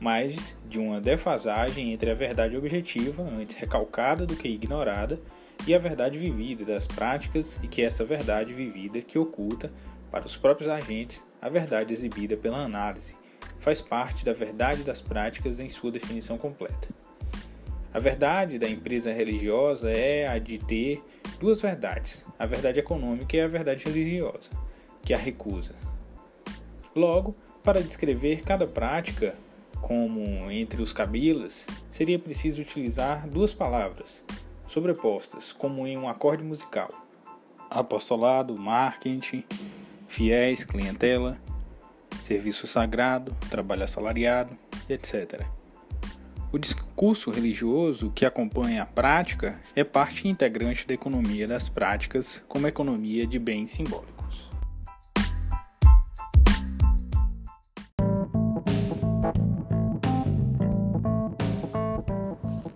[0.00, 5.20] mas de uma defasagem entre a verdade objetiva, antes recalcada do que ignorada,
[5.64, 9.72] e a verdade vivida das práticas, e que essa verdade vivida que oculta,
[10.10, 13.16] para os próprios agentes, a verdade exibida pela análise,
[13.60, 16.88] faz parte da verdade das práticas em sua definição completa.
[17.94, 21.00] A verdade da empresa religiosa é a de ter
[21.38, 24.50] duas verdades: a verdade econômica e a verdade religiosa,
[25.00, 25.76] que a recusa.
[26.92, 29.36] Logo, para descrever cada prática,
[29.80, 34.24] como entre os cabilas, seria preciso utilizar duas palavras
[34.66, 36.88] sobrepostas, como em um acorde musical:
[37.70, 39.44] apostolado, marketing,
[40.08, 41.38] fiéis, clientela,
[42.24, 44.58] serviço sagrado, trabalho assalariado,
[44.88, 45.46] etc.
[46.54, 52.68] O discurso religioso que acompanha a prática é parte integrante da economia das práticas, como
[52.68, 54.52] economia de bens simbólicos.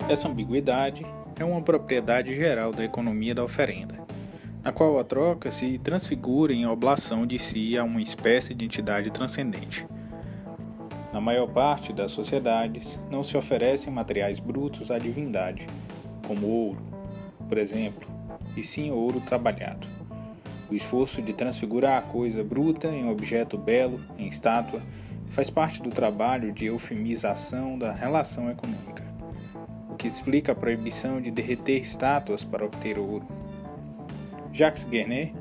[0.08, 1.06] Essa ambiguidade
[1.36, 3.94] é uma propriedade geral da economia da oferenda,
[4.60, 9.12] na qual a troca se transfigura em oblação de si a uma espécie de entidade
[9.12, 9.86] transcendente
[11.12, 15.66] na maior parte das sociedades, não se oferecem materiais brutos à divindade,
[16.26, 16.82] como ouro,
[17.48, 18.08] por exemplo,
[18.56, 19.86] e sim ouro trabalhado.
[20.70, 24.82] O esforço de transfigurar a coisa bruta em objeto belo, em estátua,
[25.30, 29.04] faz parte do trabalho de eufemização da relação econômica,
[29.88, 33.26] o que explica a proibição de derreter estátuas para obter ouro.
[34.52, 35.34] Jacques Guernet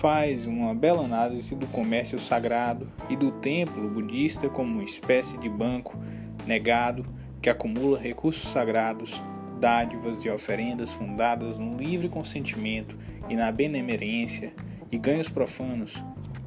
[0.00, 5.46] faz uma bela análise do comércio sagrado e do templo budista como uma espécie de
[5.46, 5.98] banco
[6.46, 7.04] negado
[7.42, 9.22] que acumula recursos sagrados,
[9.60, 12.96] dádivas e oferendas fundadas no livre consentimento
[13.28, 14.54] e na benemerência
[14.90, 16.02] e ganhos profanos,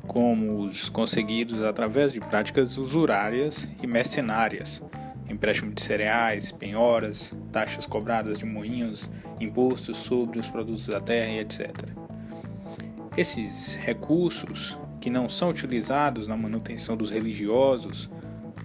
[0.07, 4.81] como os conseguidos através de práticas usurárias e mercenárias,
[5.29, 11.37] empréstimo de cereais, penhoras, taxas cobradas de moinhos, impostos sobre os produtos da terra e
[11.37, 12.02] etc.
[13.15, 18.09] Esses recursos que não são utilizados na manutenção dos religiosos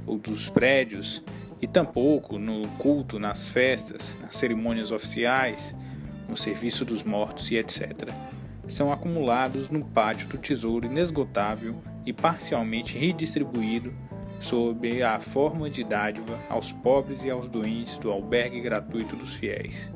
[0.07, 1.23] ou dos prédios
[1.61, 5.77] e tampouco no culto, nas festas, nas cerimônias oficiais,
[6.27, 8.09] no serviço dos mortos e etc.,
[8.67, 11.77] são acumulados no pátio do tesouro inesgotável
[12.07, 13.95] e parcialmente redistribuído
[14.41, 19.93] sob a forma de dádiva aos pobres e aos doentes do albergue gratuito dos fiéis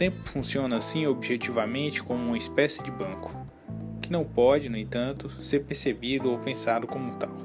[0.00, 3.30] tempo funciona assim objetivamente como uma espécie de banco,
[4.00, 7.36] que não pode, no entanto, ser percebido ou pensado como tal,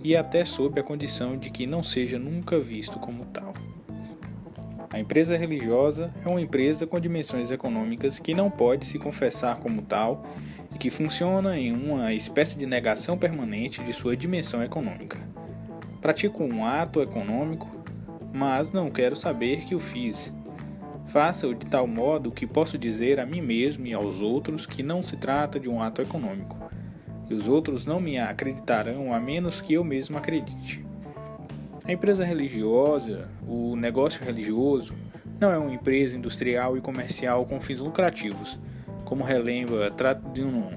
[0.00, 3.52] e até sob a condição de que não seja nunca visto como tal.
[4.88, 9.82] A empresa religiosa é uma empresa com dimensões econômicas que não pode se confessar como
[9.82, 10.24] tal
[10.72, 15.18] e que funciona em uma espécie de negação permanente de sua dimensão econômica.
[16.00, 17.68] Pratico um ato econômico,
[18.32, 20.32] mas não quero saber que o fiz
[21.10, 25.02] Faça-o de tal modo que posso dizer a mim mesmo e aos outros que não
[25.02, 26.56] se trata de um ato econômico,
[27.28, 30.84] e os outros não me acreditarão a menos que eu mesmo acredite.
[31.84, 34.94] A empresa religiosa, o negócio religioso,
[35.40, 38.56] não é uma empresa industrial e comercial com fins lucrativos,
[39.04, 40.70] como relembra Trato de um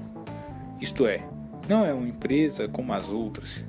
[0.81, 1.23] Isto é,
[1.69, 3.63] não é uma empresa como as outras,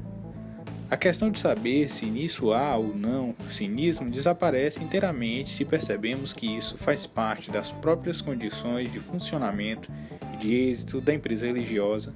[0.94, 6.46] a questão de saber se nisso há ou não cinismo desaparece inteiramente se percebemos que
[6.46, 9.90] isso faz parte das próprias condições de funcionamento
[10.32, 12.14] e de êxito da empresa religiosa,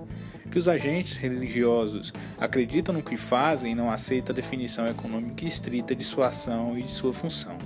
[0.48, 5.92] que os agentes religiosos acreditam no que fazem e não aceitam a definição econômica estrita
[5.92, 7.59] de sua ação e de sua função.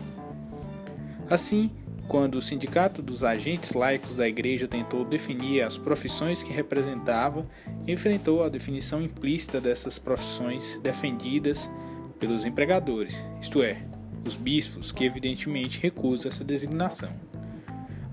[1.28, 1.70] Assim,
[2.09, 7.47] quando o Sindicato dos Agentes Laicos da Igreja tentou definir as profissões que representava,
[7.87, 11.70] enfrentou a definição implícita dessas profissões defendidas
[12.19, 13.83] pelos empregadores, isto é,
[14.24, 17.11] os bispos, que evidentemente recusam essa designação.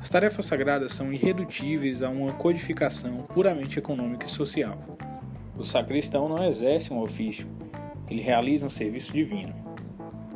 [0.01, 4.97] As tarefas sagradas são irredutíveis a uma codificação puramente econômica e social.
[5.57, 7.45] O sacristão não exerce um ofício,
[8.09, 9.53] ele realiza um serviço divino.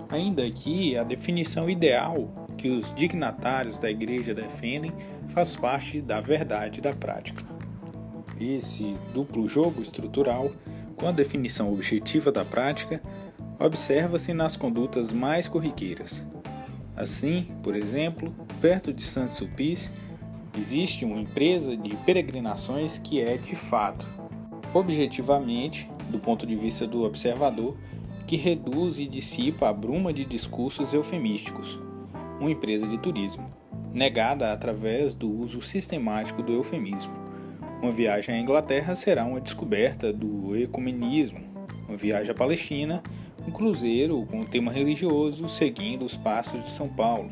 [0.10, 4.94] Ainda que a definição ideal que os dignatários da igreja defendem
[5.30, 7.44] faz parte da verdade da prática.
[8.40, 10.52] Esse duplo jogo estrutural,
[10.96, 13.02] com a definição objetiva da prática,
[13.60, 16.26] observa-se nas condutas mais corriqueiras.
[16.96, 19.90] Assim, por exemplo, perto de Saint-Sulpice,
[20.58, 24.06] existe uma empresa de peregrinações que é, de fato,
[24.74, 27.76] objetivamente, do ponto de vista do observador,
[28.28, 31.80] que reduz e dissipa a bruma de discursos eufemísticos,
[32.44, 33.49] uma empresa de turismo,
[33.94, 37.14] negada através do uso sistemático do eufemismo.
[37.82, 41.40] Uma viagem à Inglaterra será uma descoberta do ecumenismo,
[41.88, 43.02] uma viagem à Palestina,
[43.48, 47.32] um cruzeiro com tema religioso seguindo os passos de São Paulo,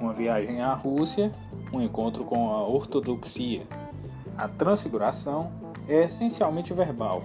[0.00, 1.32] uma viagem à Rússia,
[1.72, 3.62] um encontro com a ortodoxia.
[4.38, 5.52] A transfiguração
[5.88, 7.24] é essencialmente verbal,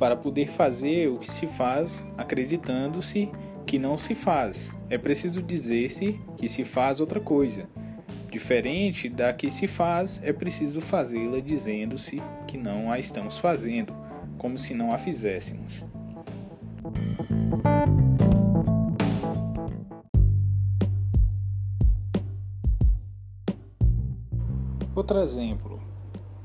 [0.00, 3.30] para poder fazer o que se faz acreditando-se
[3.66, 4.74] que não se faz.
[4.88, 7.68] É preciso dizer-se que se faz outra coisa.
[8.30, 13.94] Diferente da que se faz, é preciso fazê-la dizendo-se que não a estamos fazendo,
[14.38, 15.86] como se não a fizéssemos.
[24.94, 25.80] Outro exemplo: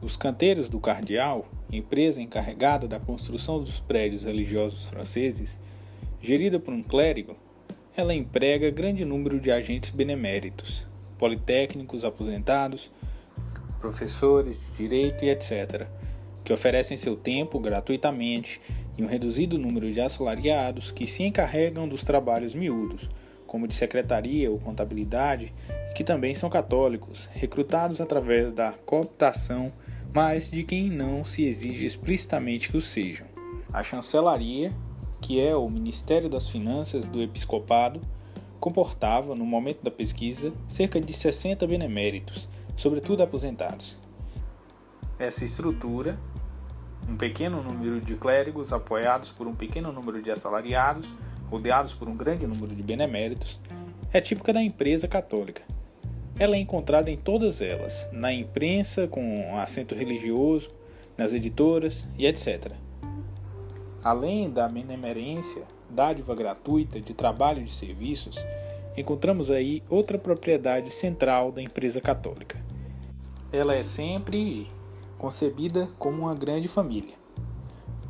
[0.02, 1.46] os canteiros do Cardeal
[1.78, 5.60] empresa encarregada da construção dos prédios religiosos franceses,
[6.22, 7.36] gerida por um clérigo,
[7.96, 10.88] ela emprega grande número de agentes beneméritos,
[11.18, 12.92] politécnicos aposentados,
[13.80, 15.88] professores de direito e etc.,
[16.44, 18.60] que oferecem seu tempo gratuitamente
[18.98, 23.10] e um reduzido número de assalariados que se encarregam dos trabalhos miúdos,
[23.46, 25.54] como de secretaria ou contabilidade,
[25.92, 29.72] e que também são católicos, recrutados através da cooptação
[30.14, 33.28] mas de quem não se exige explicitamente que o sejam.
[33.72, 34.74] A chancelaria,
[35.22, 38.02] que é o Ministério das Finanças do Episcopado,
[38.60, 43.98] comportava, no momento da pesquisa, cerca de 60 beneméritos, sobretudo aposentados.
[45.18, 46.20] Essa estrutura,
[47.08, 51.14] um pequeno número de clérigos apoiados por um pequeno número de assalariados,
[51.50, 53.62] rodeados por um grande número de beneméritos,
[54.12, 55.64] é típica da empresa católica
[56.40, 60.72] ela é encontrada em todas elas, na imprensa com acento religioso,
[61.18, 62.72] nas editoras e etc.
[64.04, 68.38] Além da benemerência, dádiva gratuita de trabalho de serviços,
[68.96, 72.58] encontramos aí outra propriedade central da empresa católica.
[73.52, 74.68] Ela é sempre
[75.18, 77.14] concebida como uma grande família.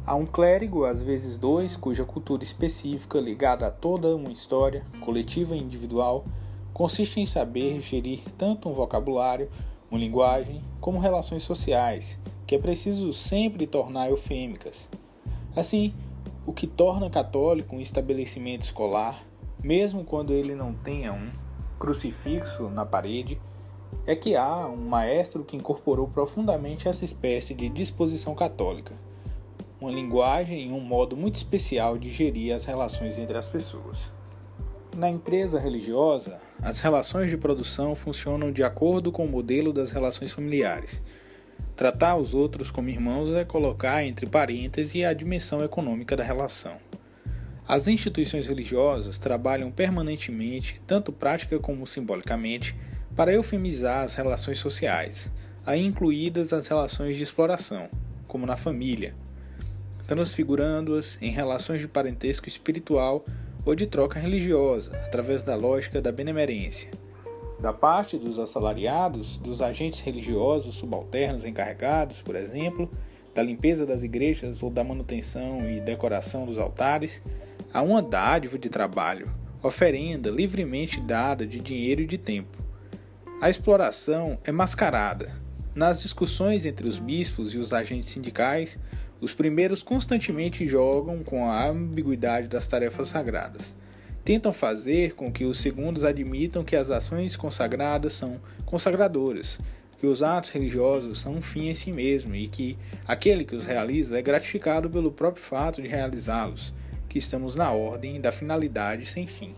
[0.06, 5.56] Há um clérigo, às vezes dois, cuja cultura específica, ligada a toda uma história, coletiva
[5.56, 6.24] e individual,
[6.72, 9.50] consiste em saber gerir tanto um vocabulário,
[9.90, 14.88] uma linguagem, como relações sociais, que é preciso sempre tornar eufêmicas.
[15.56, 15.94] Assim,
[16.46, 19.24] o que torna católico um estabelecimento escolar,
[19.64, 21.30] mesmo quando ele não tenha um
[21.78, 23.40] crucifixo na parede,
[24.06, 28.96] é que há um maestro que incorporou profundamente essa espécie de disposição católica,
[29.80, 34.12] uma linguagem e um modo muito especial de gerir as relações entre as pessoas.
[34.96, 40.32] Na empresa religiosa, as relações de produção funcionam de acordo com o modelo das relações
[40.32, 41.02] familiares.
[41.80, 46.76] Tratar os outros como irmãos é colocar entre parênteses a dimensão econômica da relação.
[47.66, 52.76] As instituições religiosas trabalham permanentemente, tanto prática como simbolicamente,
[53.16, 55.32] para eufemizar as relações sociais,
[55.66, 57.88] aí incluídas as relações de exploração,
[58.28, 59.16] como na família,
[60.06, 63.24] transfigurando-as em relações de parentesco espiritual
[63.66, 66.92] ou de troca religiosa, através da lógica da benemerência.
[67.62, 72.90] Da parte dos assalariados, dos agentes religiosos subalternos encarregados, por exemplo,
[73.36, 77.22] da limpeza das igrejas ou da manutenção e decoração dos altares,
[77.74, 79.30] há uma dádiva de trabalho,
[79.62, 82.58] oferenda livremente dada de dinheiro e de tempo.
[83.42, 85.38] A exploração é mascarada.
[85.76, 88.80] Nas discussões entre os bispos e os agentes sindicais,
[89.22, 93.76] os primeiros constantemente jogam com a ambiguidade das tarefas sagradas.
[94.30, 99.60] Tentam fazer com que os segundos admitam que as ações consagradas são consagradoras,
[99.98, 102.78] que os atos religiosos são um fim em si mesmo e que
[103.08, 106.72] aquele que os realiza é gratificado pelo próprio fato de realizá-los,
[107.10, 109.56] que estamos na ordem da finalidade sem fim.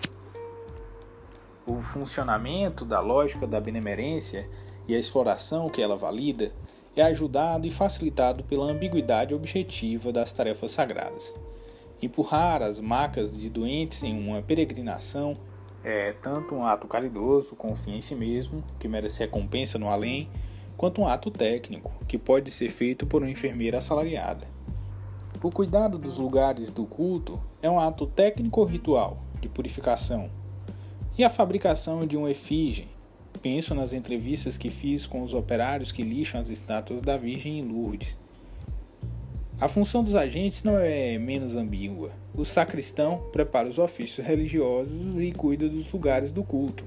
[1.67, 4.47] O funcionamento da lógica da benemerência
[4.87, 6.49] e a exploração que ela valida
[6.95, 11.33] é ajudado e facilitado pela ambiguidade objetiva das tarefas sagradas.
[12.01, 15.37] Empurrar as macas de doentes em uma peregrinação
[15.83, 17.55] é tanto um ato caridoso,
[18.01, 20.29] si mesmo, que merece recompensa no além,
[20.77, 24.47] quanto um ato técnico, que pode ser feito por uma enfermeira assalariada.
[25.41, 30.29] O cuidado dos lugares do culto é um ato técnico-ritual de purificação,
[31.17, 32.87] e a fabricação de um efígie
[33.41, 37.67] Penso nas entrevistas que fiz com os operários que lixam as estátuas da Virgem em
[37.67, 38.15] Lourdes.
[39.61, 42.09] A função dos agentes não é menos ambígua.
[42.33, 46.83] O sacristão prepara os ofícios religiosos e cuida dos lugares do culto.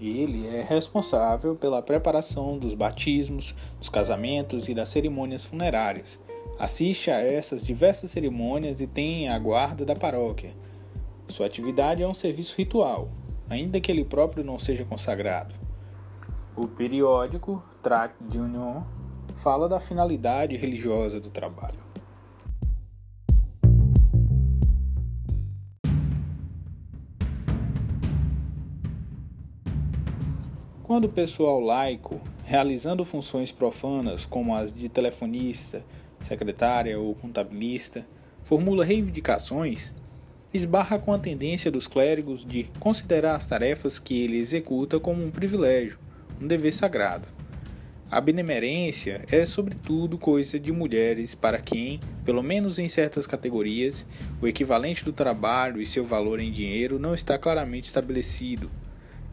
[0.00, 6.20] Ele é responsável pela preparação dos batismos, dos casamentos e das cerimônias funerárias.
[6.60, 10.52] Assiste a essas diversas cerimônias e tem a guarda da paróquia.
[11.26, 13.08] Sua atividade é um serviço ritual,
[13.50, 15.56] ainda que ele próprio não seja consagrado.
[16.54, 18.82] O periódico Tract d'Union
[19.34, 21.90] fala da finalidade religiosa do trabalho.
[30.92, 35.82] Quando o pessoal laico, realizando funções profanas como as de telefonista,
[36.20, 38.06] secretária ou contabilista,
[38.42, 39.90] formula reivindicações,
[40.52, 45.30] esbarra com a tendência dos clérigos de considerar as tarefas que ele executa como um
[45.30, 45.98] privilégio,
[46.38, 47.26] um dever sagrado.
[48.10, 54.06] A benemerência é, sobretudo, coisa de mulheres para quem, pelo menos em certas categorias,
[54.42, 58.70] o equivalente do trabalho e seu valor em dinheiro não está claramente estabelecido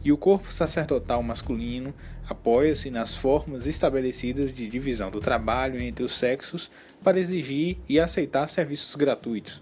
[0.04, 1.94] e o corpo sacerdotal masculino
[2.28, 6.70] apoia-se nas formas estabelecidas de divisão do trabalho entre os sexos
[7.02, 9.60] para exigir e aceitar serviços gratuitos.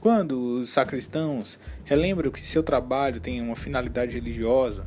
[0.00, 4.86] Quando os sacristãos relembram que seu trabalho tem uma finalidade religiosa,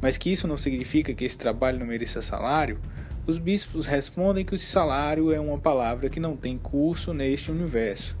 [0.00, 2.80] mas que isso não significa que esse trabalho não mereça salário,
[3.26, 8.16] os bispos respondem que o salário é uma palavra que não tem curso neste universo.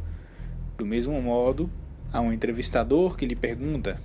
[0.76, 1.70] Do mesmo modo,
[2.12, 4.00] há um entrevistador que lhe pergunta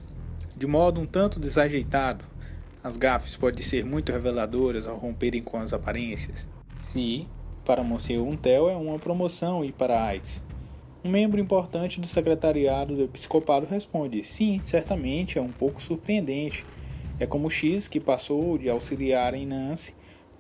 [0.58, 2.26] de modo um tanto desajeitado.
[2.84, 6.48] As gafes podem ser muito reveladoras ao romperem com as aparências.
[6.80, 7.28] Se,
[7.64, 10.44] para Monsieur Untel, é uma promoção e para AIDS.
[11.04, 16.66] Um membro importante do secretariado do episcopado responde: Sim, certamente é um pouco surpreendente.
[17.20, 19.94] É como X, que passou de auxiliar em Nancy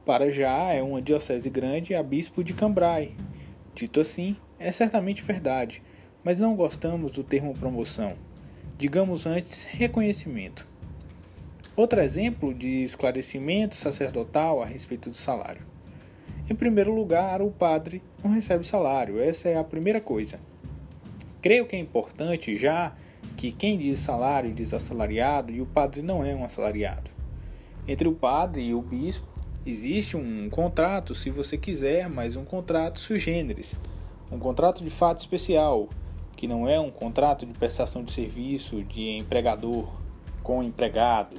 [0.03, 3.11] para já é uma diocese grande a bispo de Cambrai.
[3.75, 5.83] Dito assim, é certamente verdade,
[6.23, 8.15] mas não gostamos do termo promoção
[8.77, 10.67] digamos antes, reconhecimento.
[11.75, 15.65] Outro exemplo de esclarecimento sacerdotal a respeito do salário.
[16.47, 20.39] Em primeiro lugar, o padre não recebe salário, essa é a primeira coisa.
[21.41, 22.95] Creio que é importante já
[23.35, 27.09] que quem diz salário diz assalariado e o padre não é um assalariado.
[27.87, 29.27] Entre o padre e o bispo
[29.65, 33.75] existe um contrato, se você quiser, mas um contrato sui generis,
[34.31, 35.89] um contrato de fato especial,
[36.37, 39.91] que não é um contrato de prestação de serviço de empregador
[40.43, 41.35] com empregado,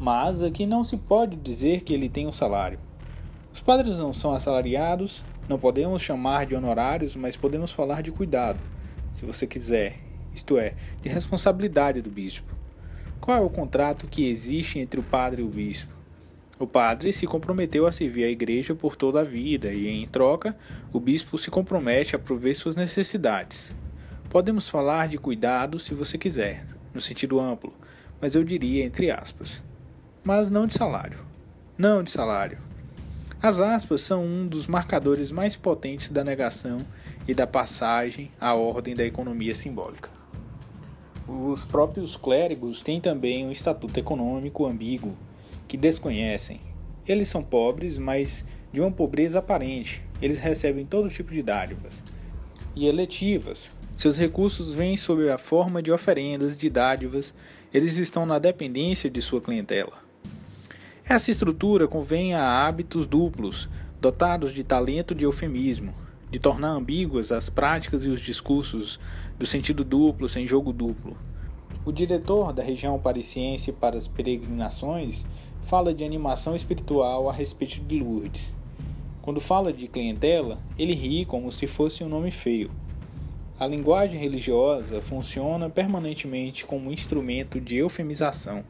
[0.00, 2.80] mas aqui não se pode dizer que ele tem um salário.
[3.52, 8.58] Os padres não são assalariados, não podemos chamar de honorários, mas podemos falar de cuidado,
[9.14, 9.98] se você quiser,
[10.34, 12.54] isto é, de responsabilidade do bispo.
[13.20, 15.94] Qual é o contrato que existe entre o padre e o bispo?
[16.58, 20.56] O padre se comprometeu a servir a igreja por toda a vida e, em troca,
[20.90, 23.74] o bispo se compromete a prover suas necessidades.
[24.36, 27.72] Podemos falar de cuidado se você quiser, no sentido amplo,
[28.20, 29.62] mas eu diria entre aspas.
[30.22, 31.20] Mas não de salário.
[31.78, 32.58] Não de salário.
[33.40, 36.76] As aspas são um dos marcadores mais potentes da negação
[37.26, 40.10] e da passagem à ordem da economia simbólica.
[41.26, 45.16] Os próprios clérigos têm também um estatuto econômico ambíguo
[45.66, 46.60] que desconhecem.
[47.08, 50.02] Eles são pobres, mas de uma pobreza aparente.
[50.20, 52.04] Eles recebem todo tipo de dádivas
[52.74, 57.34] e eletivas, seus recursos vêm sob a forma de oferendas, de dádivas,
[57.72, 59.94] eles estão na dependência de sua clientela.
[61.02, 65.94] Essa estrutura convém a hábitos duplos, dotados de talento de eufemismo,
[66.30, 69.00] de tornar ambíguas as práticas e os discursos
[69.38, 71.16] do sentido duplo sem jogo duplo.
[71.82, 75.24] O diretor da região parisiense para as peregrinações
[75.62, 78.52] fala de animação espiritual a respeito de Lourdes.
[79.22, 82.70] Quando fala de clientela, ele ri como se fosse um nome feio.
[83.58, 88.62] A linguagem religiosa funciona permanentemente como instrumento de eufemização.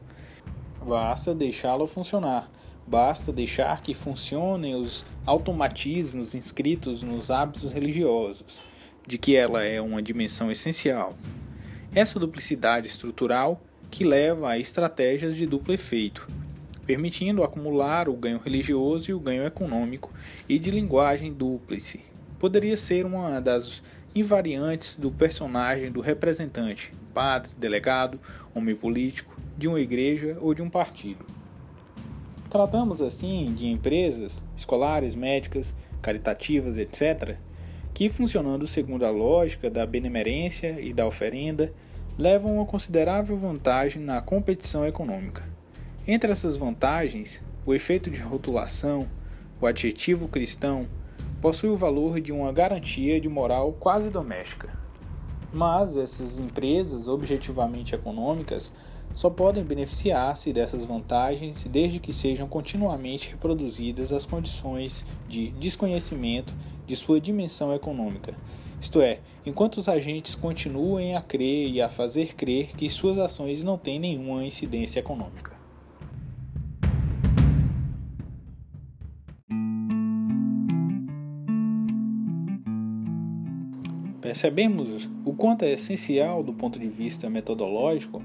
[0.81, 2.49] Basta deixá-la funcionar,
[2.87, 8.61] basta deixar que funcionem os automatismos inscritos nos hábitos religiosos,
[9.05, 11.17] de que ela é uma dimensão essencial.
[11.93, 13.59] Essa duplicidade estrutural
[13.91, 16.25] que leva a estratégias de duplo efeito,
[16.85, 20.13] permitindo acumular o ganho religioso e o ganho econômico
[20.47, 22.05] e de linguagem dúplice.
[22.39, 23.81] Poderia ser uma das
[24.19, 28.19] invariantes do personagem do representante, padre, delegado,
[28.53, 31.25] homem político, de uma igreja ou de um partido.
[32.49, 37.35] Tratamos assim de empresas escolares, médicas, caritativas, etc.,
[37.93, 41.73] que, funcionando segundo a lógica da benemerência e da oferenda,
[42.17, 45.43] levam uma considerável vantagem na competição econômica.
[46.07, 49.07] Entre essas vantagens, o efeito de rotulação,
[49.59, 50.87] o adjetivo cristão,
[51.41, 54.69] possui o valor de uma garantia de moral quase doméstica.
[55.53, 58.71] Mas essas empresas objetivamente econômicas
[59.13, 66.53] só podem beneficiar-se dessas vantagens desde que sejam continuamente reproduzidas as condições de desconhecimento
[66.85, 68.35] de sua dimensão econômica.
[68.79, 73.63] Isto é, enquanto os agentes continuem a crer e a fazer crer que suas ações
[73.63, 75.56] não têm nenhuma incidência econômica.
[84.27, 88.21] Percebemos o quanto é essencial, do ponto de vista metodológico,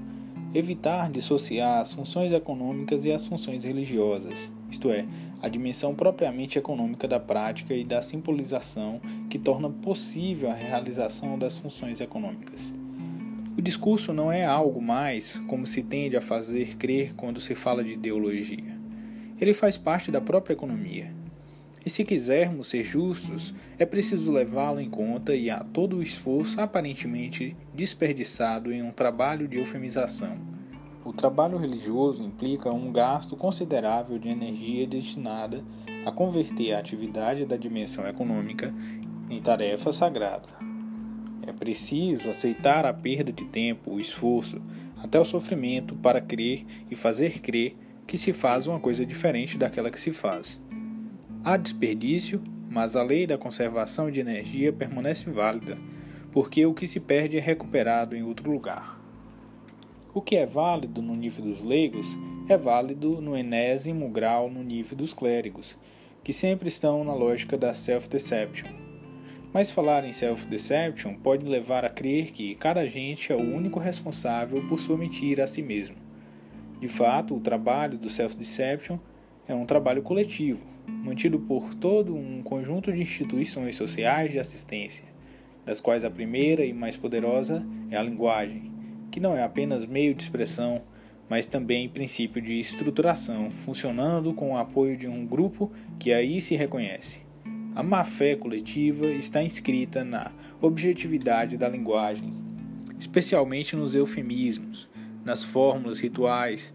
[0.53, 5.05] evitar dissociar as funções econômicas e as funções religiosas, isto é,
[5.41, 8.99] a dimensão propriamente econômica da prática e da simbolização
[9.29, 12.73] que torna possível a realização das funções econômicas.
[13.57, 17.81] O discurso não é algo mais como se tende a fazer crer quando se fala
[17.81, 18.77] de ideologia.
[19.39, 21.22] Ele faz parte da própria economia.
[21.85, 26.59] E se quisermos ser justos, é preciso levá-lo em conta e a todo o esforço
[26.61, 30.37] aparentemente desperdiçado em um trabalho de eufemização.
[31.03, 35.61] O trabalho religioso implica um gasto considerável de energia destinada
[36.05, 38.73] a converter a atividade da dimensão econômica
[39.29, 40.47] em tarefa sagrada.
[41.45, 44.61] É preciso aceitar a perda de tempo, o esforço,
[45.03, 47.75] até o sofrimento para crer e fazer crer
[48.07, 50.61] que se faz uma coisa diferente daquela que se faz.
[51.45, 55.77] Há desperdício, mas a lei da conservação de energia permanece válida,
[56.31, 58.97] porque o que se perde é recuperado em outro lugar.
[60.13, 62.07] O que é válido no nível dos leigos
[62.47, 65.77] é válido no enésimo grau no nível dos clérigos,
[66.23, 68.69] que sempre estão na lógica da self-deception.
[69.53, 74.65] Mas falar em self-deception pode levar a crer que cada agente é o único responsável
[74.69, 75.97] por sua mentira a si mesmo.
[76.79, 78.97] De fato, o trabalho do self-deception
[79.45, 85.05] é um trabalho coletivo, mantido por todo um conjunto de instituições sociais de assistência,
[85.65, 88.71] das quais a primeira e mais poderosa é a linguagem,
[89.11, 90.81] que não é apenas meio de expressão,
[91.29, 96.55] mas também princípio de estruturação, funcionando com o apoio de um grupo que aí se
[96.55, 97.21] reconhece.
[97.75, 100.31] A má-fé coletiva está inscrita na
[100.61, 102.33] objetividade da linguagem,
[102.99, 104.89] especialmente nos eufemismos,
[105.25, 106.73] nas fórmulas rituais,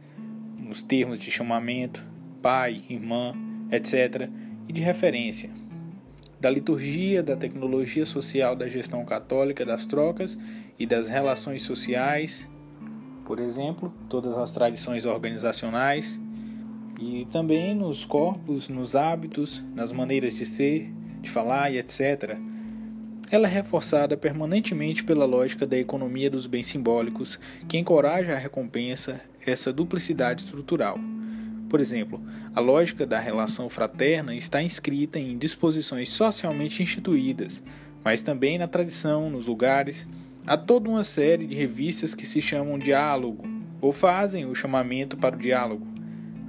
[0.58, 2.04] nos termos de chamamento,
[2.42, 3.32] pai, irmã,
[3.70, 4.28] etc.,
[4.68, 5.50] e de referência,
[6.40, 10.38] da liturgia, da tecnologia social da gestão católica das trocas
[10.78, 12.48] e das relações sociais,
[13.24, 16.20] por exemplo, todas as tradições organizacionais,
[17.00, 22.38] e também nos corpos, nos hábitos, nas maneiras de ser, de falar e etc.
[23.30, 27.38] Ela é reforçada permanentemente pela lógica da economia dos bens simbólicos,
[27.68, 30.98] que encoraja a recompensa essa duplicidade estrutural.
[31.68, 32.20] Por exemplo,
[32.54, 37.62] a lógica da relação fraterna está inscrita em disposições socialmente instituídas,
[38.02, 40.08] mas também na tradição, nos lugares.
[40.46, 43.44] Há toda uma série de revistas que se chamam diálogo,
[43.80, 45.86] ou fazem o chamamento para o diálogo.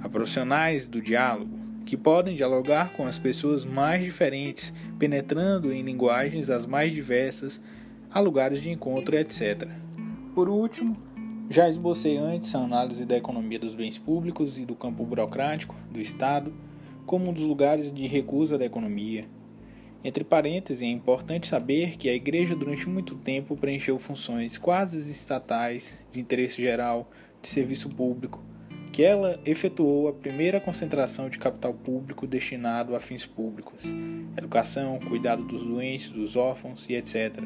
[0.02, 6.48] Há profissionais do diálogo, que podem dialogar com as pessoas mais diferentes, penetrando em linguagens
[6.48, 7.60] as mais diversas,
[8.10, 9.68] a lugares de encontro, etc.
[10.34, 10.96] Por último,
[11.50, 16.00] já esbocei antes a análise da economia dos bens públicos e do campo burocrático do
[16.00, 16.54] Estado
[17.04, 19.26] como um dos lugares de recusa da economia.
[20.04, 25.98] Entre parênteses, é importante saber que a Igreja durante muito tempo preencheu funções quase estatais,
[26.12, 27.10] de interesse geral,
[27.42, 28.40] de serviço público,
[28.92, 33.82] que ela efetuou a primeira concentração de capital público destinado a fins públicos,
[34.36, 37.42] educação, cuidado dos doentes, dos órfãos e etc.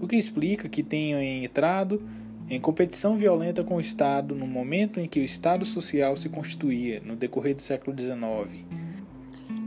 [0.00, 2.02] O que explica que tenham entrado
[2.48, 7.02] em competição violenta com o Estado no momento em que o Estado social se constituía,
[7.04, 8.64] no decorrer do século XIX.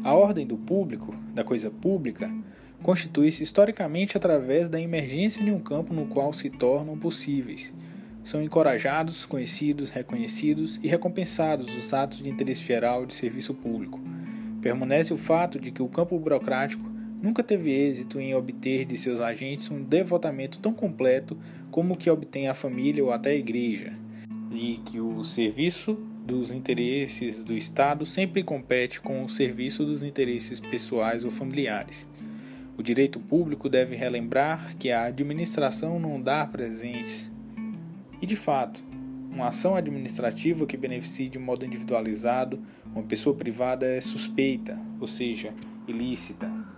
[0.01, 2.33] A ordem do público, da coisa pública,
[2.81, 7.73] constitui-se historicamente através da emergência de um campo no qual se tornam possíveis.
[8.23, 13.99] São encorajados, conhecidos, reconhecidos e recompensados os atos de interesse geral de serviço público.
[14.61, 16.89] Permanece o fato de que o campo burocrático
[17.21, 21.37] nunca teve êxito em obter de seus agentes um devotamento tão completo
[21.71, 23.93] como que obtém a família ou até a igreja,
[24.51, 30.59] e que o serviço dos interesses do Estado sempre compete com o serviço dos interesses
[30.59, 32.07] pessoais ou familiares.
[32.77, 37.31] O direito público deve relembrar que a administração não dá presentes.
[38.21, 38.83] E de fato,
[39.31, 42.59] uma ação administrativa que beneficie de modo individualizado
[42.93, 45.53] uma pessoa privada é suspeita, ou seja,
[45.87, 46.68] ilícita.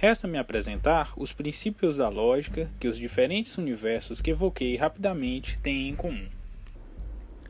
[0.00, 5.96] Resta-me apresentar os princípios da lógica que os diferentes universos que evoquei rapidamente têm em
[5.96, 6.28] comum.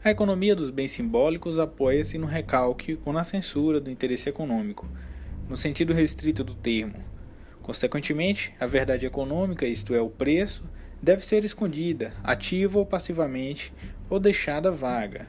[0.02, 4.88] A economia dos bens simbólicos apoia-se no recalque ou na censura do interesse econômico,
[5.46, 7.04] no sentido restrito do termo.
[7.60, 10.64] Consequentemente, a verdade econômica, isto é, o preço,
[11.02, 13.74] deve ser escondida, ativa ou passivamente,
[14.08, 15.28] ou deixada vaga.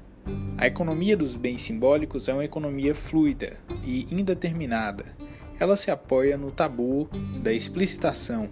[0.57, 5.17] A economia dos bens simbólicos é uma economia fluida e indeterminada.
[5.60, 7.10] Ela se apoia no tabu
[7.44, 8.49] da explicitação,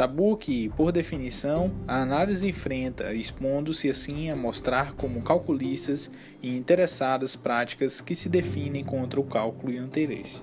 [0.00, 6.10] Tabu que, por definição, a análise enfrenta, expondo-se assim a mostrar como calculistas
[6.42, 10.42] e interessadas práticas que se definem contra o cálculo e o interesse.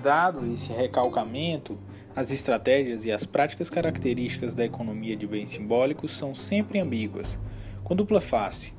[0.00, 1.76] Dado esse recalcamento,
[2.14, 7.40] as estratégias e as práticas características da economia de bens simbólicos são sempre ambíguas,
[7.82, 8.72] com dupla face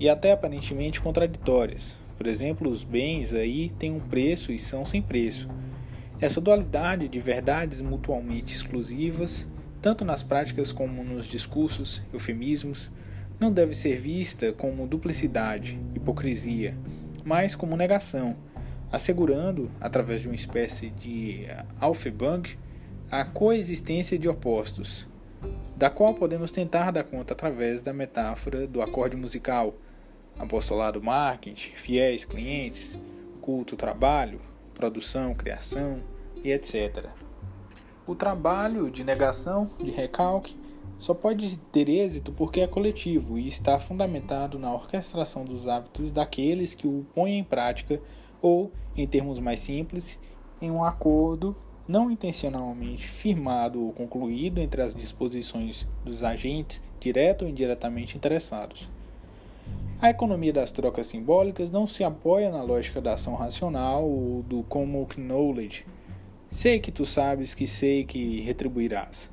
[0.00, 1.94] e até aparentemente contraditórias.
[2.16, 5.48] Por exemplo, os bens aí têm um preço e são sem preço
[6.20, 9.48] essa dualidade de verdades mutualmente exclusivas,
[9.80, 12.90] tanto nas práticas como nos discursos, eufemismos,
[13.38, 16.76] não deve ser vista como duplicidade, hipocrisia,
[17.24, 18.36] mas como negação,
[18.92, 21.46] assegurando, através de uma espécie de
[21.80, 22.42] Aufhebung,
[23.10, 25.08] a coexistência de opostos,
[25.74, 29.74] da qual podemos tentar dar conta através da metáfora do acorde musical,
[30.38, 32.98] apostolado marketing, fiéis clientes,
[33.40, 34.38] culto trabalho,
[34.80, 36.02] produção, criação
[36.42, 37.10] e etc.
[38.06, 40.58] O trabalho de negação, de recalque,
[40.98, 46.74] só pode ter êxito porque é coletivo e está fundamentado na orquestração dos hábitos daqueles
[46.74, 48.00] que o põem em prática
[48.40, 50.18] ou, em termos mais simples,
[50.62, 51.54] em um acordo
[51.86, 58.88] não intencionalmente firmado ou concluído entre as disposições dos agentes direto ou indiretamente interessados.
[60.02, 64.62] A economia das trocas simbólicas não se apoia na lógica da ação racional ou do
[64.62, 65.84] common knowledge.
[66.48, 69.30] Sei que tu sabes que sei que retribuirás,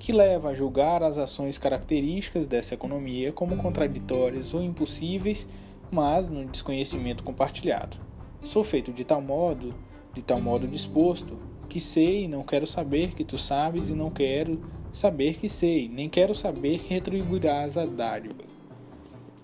[0.00, 5.46] que leva a julgar as ações características dessa economia como contraditórias ou impossíveis,
[5.92, 7.96] mas no desconhecimento compartilhado.
[8.42, 9.72] Sou feito de tal modo,
[10.12, 11.38] de tal modo disposto,
[11.68, 14.60] que sei e não quero saber que tu sabes e não quero
[14.92, 18.49] saber que sei, nem quero saber que retribuirás a dádiva.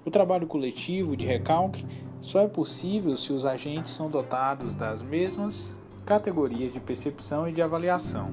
[0.06, 1.84] O trabalho coletivo de recalque
[2.22, 7.60] só é possível se os agentes são dotados das mesmas categorias de percepção e de
[7.60, 8.30] avaliação.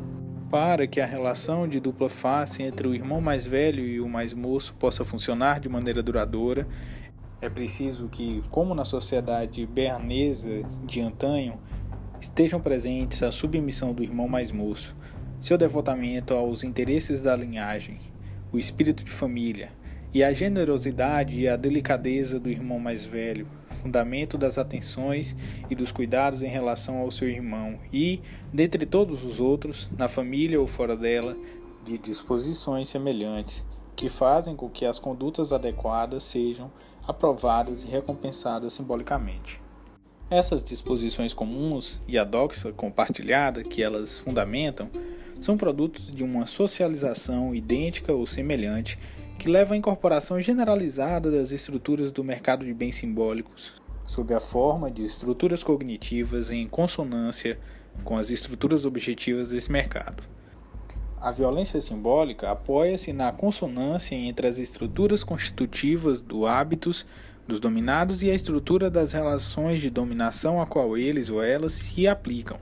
[0.52, 4.34] Para que a relação de dupla face entre o irmão mais velho e o mais
[4.34, 6.68] moço possa funcionar de maneira duradoura,
[7.42, 11.60] é preciso que, como na sociedade bearnesa de antanho,
[12.22, 14.96] estejam presentes a submissão do irmão mais moço,
[15.40, 18.00] seu devotamento aos interesses da linhagem,
[18.52, 19.72] o espírito de família,
[20.14, 23.48] e a generosidade e a delicadeza do irmão mais velho,
[23.82, 25.36] fundamento das atenções
[25.70, 28.22] e dos cuidados em relação ao seu irmão, e,
[28.54, 31.36] dentre todos os outros, na família ou fora dela,
[31.84, 33.66] de disposições semelhantes,
[33.96, 36.72] que fazem com que as condutas adequadas sejam
[37.08, 39.60] aprovadas e recompensadas simbolicamente.
[40.30, 44.90] Essas disposições comuns e a doxa compartilhada que elas fundamentam
[45.42, 48.98] são produtos de uma socialização idêntica ou semelhante
[49.38, 53.74] que leva à incorporação generalizada das estruturas do mercado de bens simbólicos,
[54.06, 57.60] sob a forma de estruturas cognitivas em consonância
[58.04, 60.24] com as estruturas objetivas desse mercado.
[61.20, 67.06] A violência simbólica apoia-se na consonância entre as estruturas constitutivas do hábitos
[67.48, 72.08] dos dominados e a estrutura das relações de dominação a qual eles ou elas se
[72.08, 72.60] aplicam.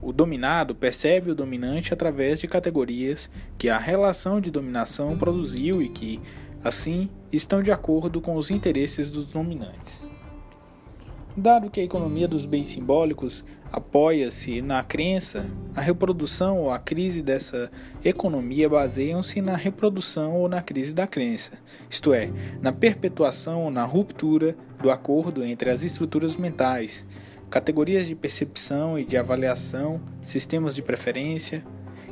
[0.00, 5.88] O dominado percebe o dominante através de categorias que a relação de dominação produziu e
[5.88, 6.20] que,
[6.62, 10.06] assim, estão de acordo com os interesses dos dominantes.
[11.36, 17.22] Dado que a economia dos bens simbólicos apoia-se na crença, a reprodução ou a crise
[17.22, 17.70] dessa
[18.04, 21.52] economia baseiam-se na reprodução ou na crise da crença,
[21.88, 22.30] isto é,
[22.60, 27.06] na perpetuação ou na ruptura do acordo entre as estruturas mentais
[27.50, 31.64] categorias de percepção e de avaliação, sistemas de preferência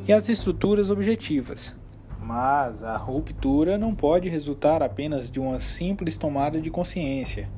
[0.06, 1.74] e as estruturas objetivas.
[2.20, 7.48] Mas a ruptura não pode resultar apenas de uma simples tomada de consciência.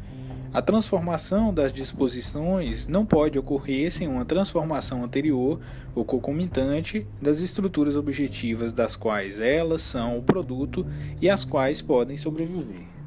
[0.52, 5.60] A transformação das disposições não pode ocorrer sem uma transformação anterior
[5.94, 10.86] ou concomitante das estruturas objetivas das quais elas são o produto
[11.20, 12.97] e as quais podem sobreviver.